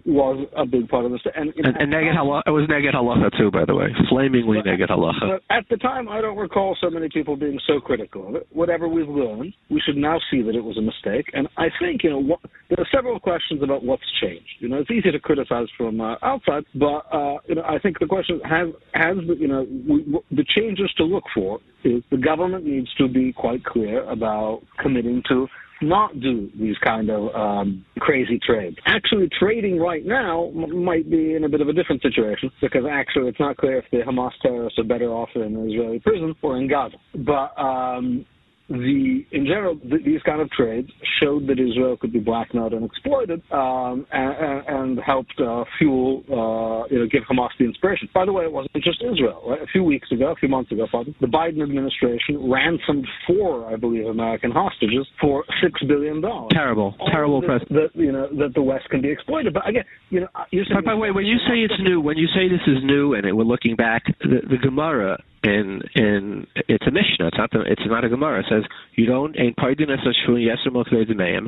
[0.06, 2.42] Was a big part of this, and and, and neged halacha.
[2.46, 5.38] It was neged halacha too, by the way, flamingly neged halacha.
[5.50, 8.46] At the time, I don't recall so many people being so critical of it.
[8.52, 11.26] Whatever we've learned, we should now see that it was a mistake.
[11.32, 14.48] And I think you know what, there are several questions about what's changed.
[14.60, 17.98] You know, it's easy to criticize from uh, outside, but uh, you know, I think
[17.98, 22.64] the question has has you know we, the changes to look for is the government
[22.64, 25.46] needs to be quite clear about committing to
[25.80, 28.76] not do these kind of um, crazy trades.
[28.86, 32.84] Actually, trading right now m- might be in a bit of a different situation because
[32.90, 36.34] actually it's not clear if the Hamas terrorists are better off in an Israeli prison
[36.42, 36.96] or in Gaza.
[37.14, 38.26] But um,
[38.68, 40.90] the in general th- these kind of trades
[41.20, 46.86] showed that Israel could be blackmailed and exploited, um, and, and, helped uh, fuel, uh,
[46.92, 48.08] you know, give Hamas the inspiration.
[48.12, 49.42] By the way, it wasn't just Israel.
[49.46, 49.62] Right?
[49.62, 53.76] A few weeks ago, a few months ago, pardon, the Biden administration ransomed four, I
[53.76, 56.50] believe, American hostages for six billion dollars.
[56.52, 57.62] Terrible, All terrible press.
[57.70, 59.54] That you know that the West can be exploited.
[59.54, 60.82] But again, you know, you're saying.
[60.84, 63.26] By the way, when you say it's new, when you say this is new, and
[63.26, 67.28] it, we're looking back, the, the Gemara in in it's a Mishnah.
[67.28, 68.40] It's not the, it's not a Gemara.
[68.40, 68.64] It says
[68.94, 69.56] you don't ain't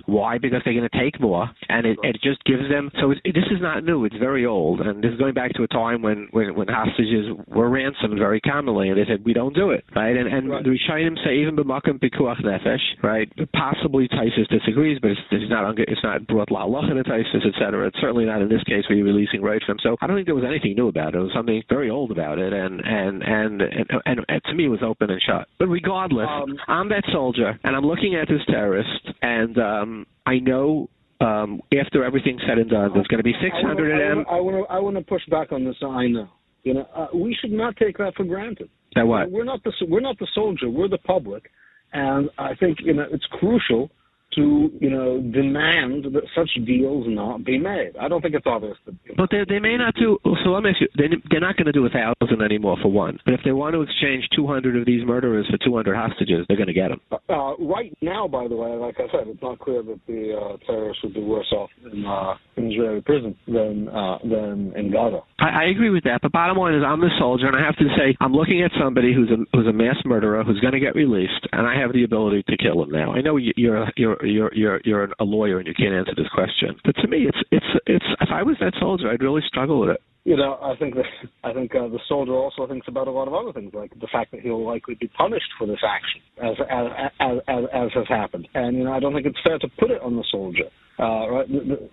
[0.07, 0.39] Why?
[0.39, 2.91] Because they're going to take more, and it, it just gives them.
[3.01, 4.05] So it, this is not new.
[4.05, 7.27] It's very old, and this is going back to a time when when, when hostages
[7.49, 10.17] were ransomed very commonly, and they said we don't do it, right?
[10.17, 10.65] And and right.
[10.65, 13.31] the Rishonim say even b'makom pikuach nefesh, right?
[13.53, 17.89] Possibly Taisus disagrees, but it's, it's not it's not brought la in a Taisus, etc.
[17.89, 19.79] It's certainly not in this case where you're releasing right from.
[19.83, 21.19] So I don't think there was anything new about it.
[21.19, 24.67] It was something very old about it, and and and and, and, and to me
[24.67, 25.49] it was open and shut.
[25.59, 30.39] But regardless, um, I'm that soldier, and I'm looking at this terrorist, and um, I
[30.39, 30.89] know
[31.21, 34.27] um, after everything's said and done, there's going to be 600 of them.
[34.31, 35.77] I want to I want to push back on this.
[35.83, 36.29] I know.
[36.63, 38.69] You know, uh, we should not take that for granted.
[38.95, 39.31] That what?
[39.31, 40.69] We're not the we're not the soldier.
[40.69, 41.51] We're the public,
[41.93, 43.91] and I think you know it's crucial
[44.35, 47.93] to you know demand that such deals not be made.
[48.01, 48.77] I don't think it's obvious.
[48.87, 50.19] To but they they may not do.
[50.45, 50.89] So let me ask you.
[50.97, 53.19] They they're not going to do a thousand anymore for one.
[53.25, 56.47] But if they want to exchange two hundred of these murderers for two hundred hostages,
[56.49, 57.01] they're going to get them.
[57.29, 60.57] Uh, right now, by the way, like I said, it's not clear that the uh,
[60.67, 65.21] terrorists would be worse off in, uh, in Israeli prison than uh, than in Gaza.
[65.39, 66.21] I, I agree with that.
[66.23, 68.71] But bottom line is, I'm the soldier, and I have to say, I'm looking at
[68.81, 71.93] somebody who's a who's a mass murderer who's going to get released, and I have
[71.93, 73.13] the ability to kill him now.
[73.13, 76.77] I know you're you're you're you're you're a lawyer and you can't answer this question.
[76.85, 79.91] But to me, it's it's it's if I was that soldier, I'd really struggle with
[79.91, 80.03] it.
[80.25, 81.07] You know, I think that
[81.45, 84.09] I think uh, the soldier also thinks about a lot of other things, like the
[84.13, 88.09] fact that he'll likely be punished for this action, as as as as, as has
[88.09, 88.47] happened.
[88.55, 90.69] And you know, I don't think it's fair to put it on the soldier.
[90.99, 91.47] Uh, right?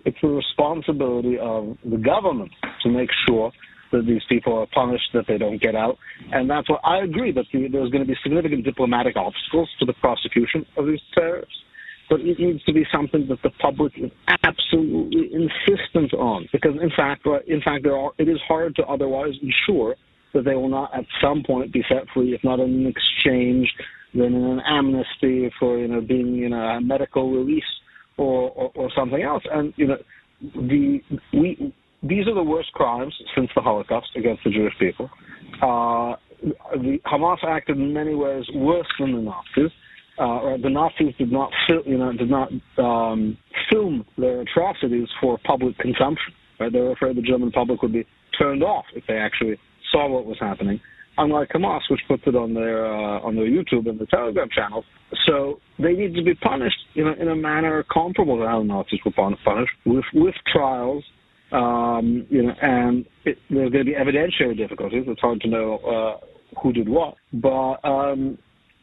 [0.04, 2.50] It's the responsibility of the government
[2.82, 3.50] to make sure
[3.92, 5.96] that these people are punished, that they don't get out.
[6.30, 9.86] And that's what I agree that the, there's going to be significant diplomatic obstacles to
[9.86, 11.56] the prosecution of these terrorists
[12.08, 14.10] but it needs to be something that the public is
[14.44, 16.48] absolutely insistent on.
[16.52, 19.94] Because in fact, in fact, are, it is hard to otherwise ensure
[20.34, 23.72] that they will not at some point be set free, if not in an exchange,
[24.14, 27.62] then in an amnesty for you know being know a medical release
[28.16, 29.42] or, or, or something else.
[29.50, 29.98] And you know
[30.40, 31.00] the
[31.32, 35.10] we these are the worst crimes since the Holocaust against the Jewish people.
[35.60, 36.14] Uh,
[36.76, 39.72] the Hamas acted in many ways worse than the Nazis
[40.18, 42.48] uh, the Nazis did not, fil- you know, did not
[42.78, 43.36] um,
[43.70, 46.32] film their atrocities for public consumption.
[46.60, 46.72] Right?
[46.72, 48.04] They were afraid the German public would be
[48.38, 49.56] turned off if they actually
[49.92, 50.80] saw what was happening.
[51.18, 54.84] unlike Hamas, which puts it on their uh, on their YouTube and the Telegram channels.
[55.26, 58.64] So they need to be punished in a, in a manner comparable to how the
[58.64, 61.04] Nazis were punished, with with trials.
[61.50, 65.04] Um, you know, and it, there's going to be evidentiary difficulties.
[65.06, 68.36] It's hard to know uh, who did what, but um,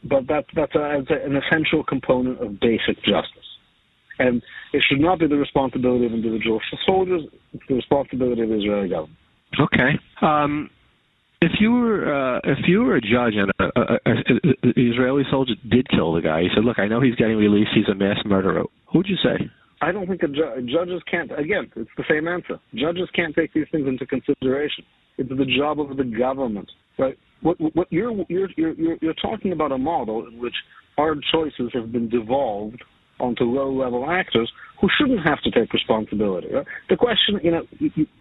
[0.06, 3.46] but that, that's a, an essential component of basic justice.
[4.18, 4.42] And
[4.72, 8.90] it should not be the responsibility of individual soldiers, it's the responsibility of the Israeli
[8.90, 9.18] government.
[9.60, 10.00] Okay.
[10.22, 10.70] Um,
[11.42, 16.14] if you were uh, if you were a judge and an Israeli soldier did kill
[16.14, 17.72] the guy, you said, "Look, I know he's getting released.
[17.76, 19.50] He's a mass murderer." Who'd you say?
[19.82, 21.32] I don't think ju- judges can't.
[21.38, 22.60] Again, it's the same answer.
[22.74, 24.86] Judges can't take these things into consideration.
[25.18, 27.18] It's the job of the government, right?
[27.46, 30.56] What, what you're, you're you're you're talking about a model in which
[30.98, 32.84] hard choices have been devolved
[33.20, 36.48] onto low-level actors who shouldn't have to take responsibility.
[36.52, 36.66] Right?
[36.90, 37.62] The question, you know,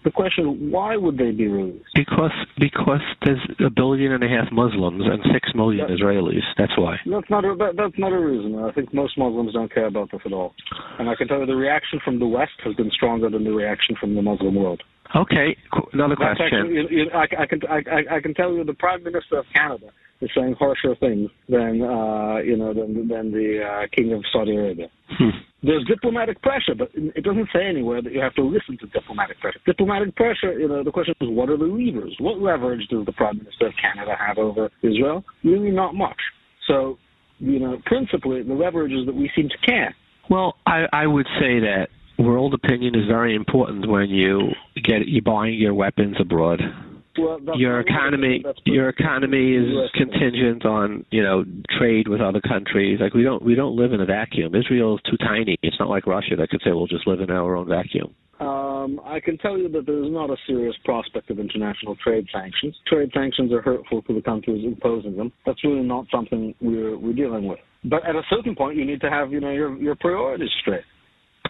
[0.04, 1.88] the question, why would they be released?
[1.94, 6.44] Because because there's a billion and a half Muslims and six million that, Israelis.
[6.58, 6.98] That's why.
[7.06, 8.58] That's not a that, that's not a reason.
[8.58, 10.54] I think most Muslims don't care about this at all.
[10.98, 13.52] And I can tell you, the reaction from the West has been stronger than the
[13.52, 14.82] reaction from the Muslim world.
[15.16, 15.56] Okay,
[15.92, 16.46] another question.
[16.46, 19.90] Actually, you, I, I, can I, I can tell you the Prime Minister of Canada
[20.20, 24.56] is saying harsher things than uh, you know than than the uh, King of Saudi
[24.56, 24.88] Arabia.
[25.18, 25.30] Hmm.
[25.62, 29.40] There's diplomatic pressure, but it doesn't say anywhere that you have to listen to diplomatic
[29.40, 29.60] pressure.
[29.64, 32.14] Diplomatic pressure, you know, the question is what are the levers?
[32.18, 35.24] What leverage does the Prime Minister of Canada have over Israel?
[35.42, 36.20] Really, not much.
[36.66, 36.98] So,
[37.38, 39.94] you know, principally the leverage is that we seem to care.
[40.28, 41.88] Well, I, I would say that
[42.18, 44.52] world opinion is very important when you
[44.82, 46.60] get you buying your weapons abroad.
[47.16, 51.44] Well, your economy your economy is contingent on you know
[51.78, 55.02] trade with other countries like we don't we don't live in a vacuum israel is
[55.08, 57.68] too tiny it's not like russia that could say we'll just live in our own
[57.68, 61.96] vacuum um, I can tell you that there is not a serious prospect of international
[62.02, 62.76] trade sanctions.
[62.86, 65.32] Trade sanctions are hurtful to the countries imposing them.
[65.46, 67.60] That's really not something we're we're dealing with.
[67.84, 70.84] But at a certain point, you need to have you know your your priorities straight.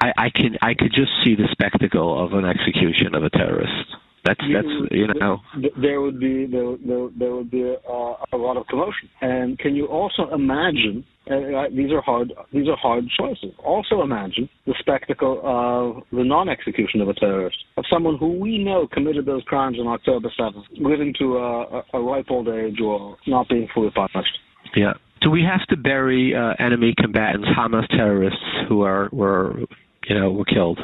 [0.01, 3.97] I, I can I could just see the spectacle of an execution of a terrorist.
[4.24, 5.40] That's that's you know.
[5.80, 9.74] There would be there there, there would be a, a lot of commotion, and can
[9.74, 11.05] you also imagine?
[11.30, 13.53] Uh, these are hard these are hard choices.
[13.64, 18.86] Also imagine the spectacle of the non-execution of a terrorist, of someone who we know
[18.92, 23.49] committed those crimes on October seventh, living to a, a ripe old age or not
[23.49, 24.38] being fully punished.
[24.76, 24.92] Yeah.
[25.22, 29.61] Do we have to bury uh, enemy combatants, Hamas terrorists who are were
[30.09, 30.79] you know, were killed?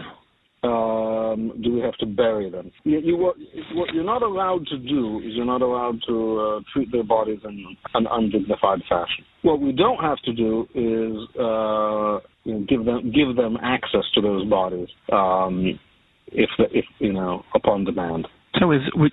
[0.63, 2.71] Um, do we have to bury them?
[2.85, 3.37] You, you, what,
[3.73, 7.39] what, you're not allowed to do is you're not allowed to uh, treat their bodies
[7.45, 9.25] in an undignified fashion.
[9.41, 14.05] What we don't have to do is uh, you know, give them give them access
[14.15, 15.79] to those bodies um,
[16.27, 18.29] if if you know upon demand.
[18.59, 19.13] So is would,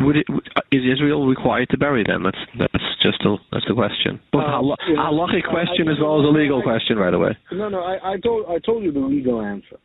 [0.00, 0.26] would it
[0.70, 2.22] is Israel required to bury them?
[2.22, 4.20] That's that's just a that's the question.
[4.32, 7.12] Both um, a halachic question I, I, as well as a legal I, question right
[7.12, 7.36] away.
[7.52, 9.78] No, no, I, I told I told you the legal answer.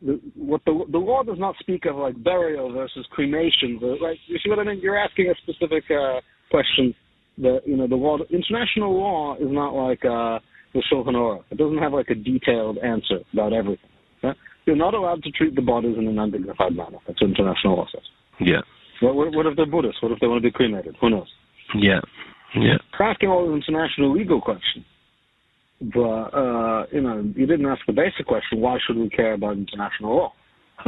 [0.00, 3.78] The, what the the law does not speak of like burial versus cremation.
[3.78, 4.18] But, Right?
[4.26, 4.80] You see what I mean?
[4.80, 6.20] You're asking a specific uh,
[6.50, 6.94] question.
[7.36, 10.38] The you know the law, international law is not like uh,
[10.72, 11.44] the Shulchan Aruch.
[11.50, 13.90] It doesn't have like a detailed answer about everything.
[14.66, 16.98] You're not allowed to treat the bodies in an undignified manner.
[17.06, 18.02] That's what international law says.
[18.40, 18.62] Yeah.
[19.00, 20.02] What, what, what if they're Buddhists?
[20.02, 20.96] What if they want to be cremated?
[21.00, 21.28] Who knows?
[21.78, 22.00] Yeah.
[22.56, 22.78] Yeah.
[22.98, 24.84] Asking all the international legal questions.
[25.80, 26.00] But,
[26.32, 30.16] uh, you know, you didn't ask the basic question, why should we care about international
[30.16, 30.32] law?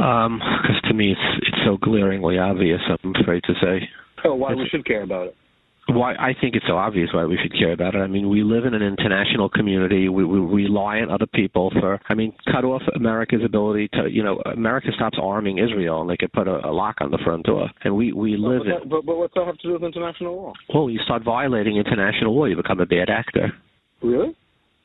[0.03, 2.81] Um, because to me it's it's so glaringly obvious.
[2.87, 3.87] I'm afraid to say.
[4.25, 5.35] Oh, why it's, we should care about it?
[5.89, 7.99] Why I think it's so obvious why we should care about it.
[7.99, 10.09] I mean, we live in an international community.
[10.09, 11.99] We, we rely on other people for.
[12.09, 14.09] I mean, cut off America's ability to.
[14.09, 17.19] You know, America stops arming Israel, and they could put a, a lock on the
[17.23, 17.69] front door.
[17.83, 18.89] And we we live but, in.
[18.89, 20.53] But, but what's that have to do with international law?
[20.73, 23.53] Well, you start violating international law, you become a bad actor.
[24.01, 24.35] Really?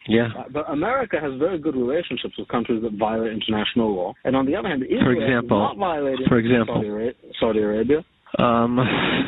[0.08, 0.28] Yeah.
[0.36, 4.14] Uh, but America has very good relationships with countries that violate international law.
[4.24, 6.82] And on the other hand, Israel for example, not violating for example,
[7.38, 8.04] Saudi Arabia.
[8.38, 8.78] Um,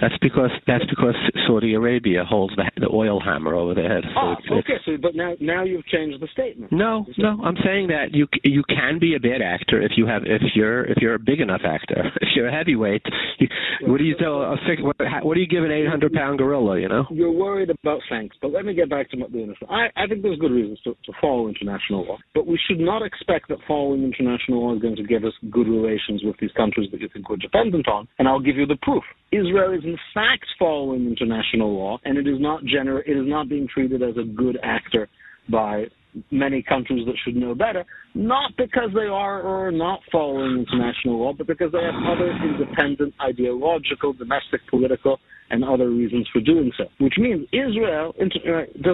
[0.00, 1.14] that's because that's because
[1.46, 4.04] Saudi Arabia holds the, the oil hammer over their head.
[4.14, 4.80] So oh, it's, okay.
[4.86, 6.72] So, but now now you've changed the statement.
[6.72, 7.38] No, no.
[7.44, 10.84] I'm saying that you you can be a bad actor if you have if you're
[10.84, 12.12] if you're a big enough actor.
[12.24, 13.02] If you're a heavyweight,
[13.38, 13.48] you,
[13.82, 16.80] what do you tell a what, what do you give an 800 pound gorilla?
[16.80, 17.04] You know.
[17.10, 19.70] You're worried about thanks, but let me get back to the innocent.
[19.70, 23.02] I I think there's good reasons to, to follow international law, but we should not
[23.02, 26.88] expect that following international law is going to give us good relations with these countries
[26.92, 28.08] that you think we're dependent on.
[28.18, 29.04] And I'll give you the proof proof.
[29.32, 33.48] Israel is in fact following international law, and it is not gener- it is not
[33.48, 35.08] being treated as a good actor
[35.48, 35.86] by
[36.30, 37.84] many countries that should know better,
[38.14, 42.30] not because they are or are not following international law, but because they have other
[42.30, 45.18] independent ideological, domestic, political,
[45.50, 46.84] and other reasons for doing so.
[46.98, 48.92] Which means Israel, uh,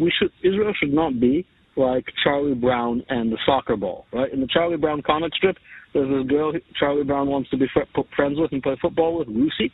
[0.00, 1.44] we should, Israel should not be
[1.76, 4.32] like Charlie Brown and the soccer ball, right?
[4.32, 5.56] In the Charlie Brown comic strip,
[5.92, 7.66] there's this girl Charlie Brown wants to be
[8.16, 9.72] friends with and play football with, Lucy,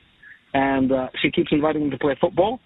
[0.55, 2.61] and uh, she keeps inviting him to play football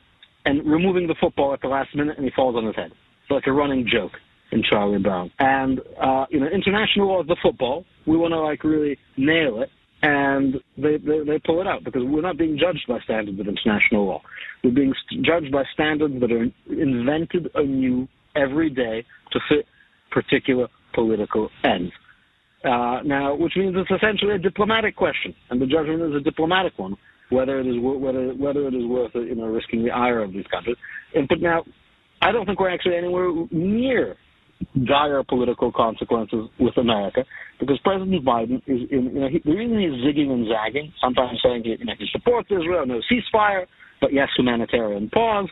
[0.45, 2.91] and removing the football at the last minute, and he falls on his head.
[3.23, 4.13] It's like a running joke
[4.51, 5.31] in Charlie Brown.
[5.39, 7.85] And uh, you know, international law is the football.
[8.07, 9.71] We want to like really nail it,
[10.03, 13.47] and they, they they pull it out because we're not being judged by standards of
[13.47, 14.23] international law.
[14.65, 19.67] We're being judged by standards that are invented anew every day to fit
[20.11, 21.93] particular political ends.
[22.65, 26.73] Uh, now, which means it's essentially a diplomatic question, and the judgment is a diplomatic
[26.79, 26.97] one,
[27.31, 30.47] whether it is whether whether it is worth you know risking the ire of these
[30.47, 30.77] countries.
[31.13, 31.65] And, but now,
[32.21, 34.17] I don't think we're actually anywhere near
[34.87, 37.25] dire political consequences with America
[37.59, 41.41] because President Biden is in you know he, the reason he's zigging and zagging, sometimes
[41.43, 43.67] saying he, you know he supports Israel, no ceasefire,
[44.01, 45.49] but yes humanitarian pause.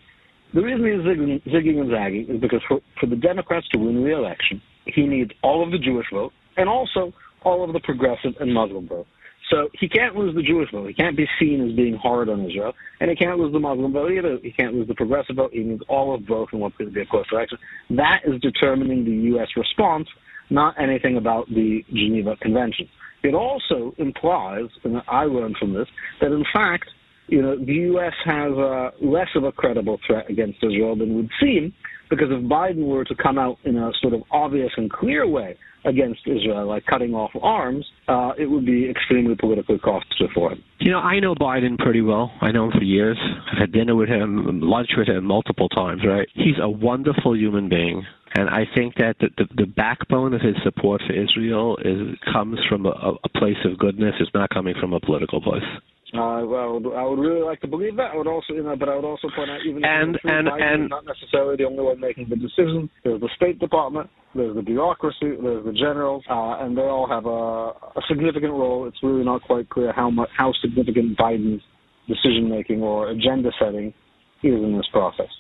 [0.55, 4.03] The reason he's zigging, zigging and zagging is because for, for the Democrats to win
[4.03, 8.53] re-election, he needs all of the Jewish vote and also all of the progressive and
[8.53, 9.07] Muslim vote.
[9.51, 10.87] So he can't lose the Jewish vote.
[10.87, 13.93] He can't be seen as being hard on Israel, and he can't lose the Muslim
[13.93, 14.39] vote either.
[14.43, 15.51] He can't lose the progressive vote.
[15.53, 17.59] He needs all of both in what's going to be a close election.
[17.91, 19.49] That is determining the U.S.
[19.57, 20.07] response,
[20.51, 22.89] not anything about the Geneva Convention.
[23.23, 25.89] It also implies, and I learned from this,
[26.21, 26.89] that in fact,
[27.31, 28.13] you know, the U.S.
[28.25, 31.73] has uh, less of a credible threat against Israel than would seem,
[32.11, 35.57] because if Biden were to come out in a sort of obvious and clear way
[35.85, 40.63] against Israel, like cutting off arms, uh, it would be extremely politically costly for him.
[40.81, 42.33] You know, I know Biden pretty well.
[42.41, 43.19] I know him for years.
[43.53, 46.29] I've had dinner with him, lunch with him multiple times, right?
[46.35, 48.05] He's a wonderful human being.
[48.35, 52.59] And I think that the, the, the backbone of his support for Israel is comes
[52.69, 52.91] from a,
[53.25, 54.15] a place of goodness.
[54.21, 55.65] It's not coming from a political place.
[56.13, 58.11] Uh, well, I would really like to believe that.
[58.13, 60.89] I would also, you know, but I would also point out even and and and
[60.89, 62.91] not necessarily the only one making the decision.
[63.05, 67.27] There's the State Department, there's the bureaucracy, there's the generals, uh, and they all have
[67.27, 68.89] a, a significant role.
[68.89, 71.63] It's really not quite clear how much how significant Biden's
[72.09, 73.95] decision making or agenda setting
[74.43, 75.31] is in this process.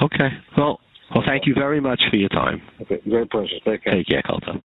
[0.00, 0.28] Okay.
[0.56, 0.78] Well,
[1.14, 2.62] well, thank you very much for your time.
[2.82, 3.56] Okay, great pleasure.
[3.64, 3.94] Take care.
[3.94, 4.62] Take care, Colton.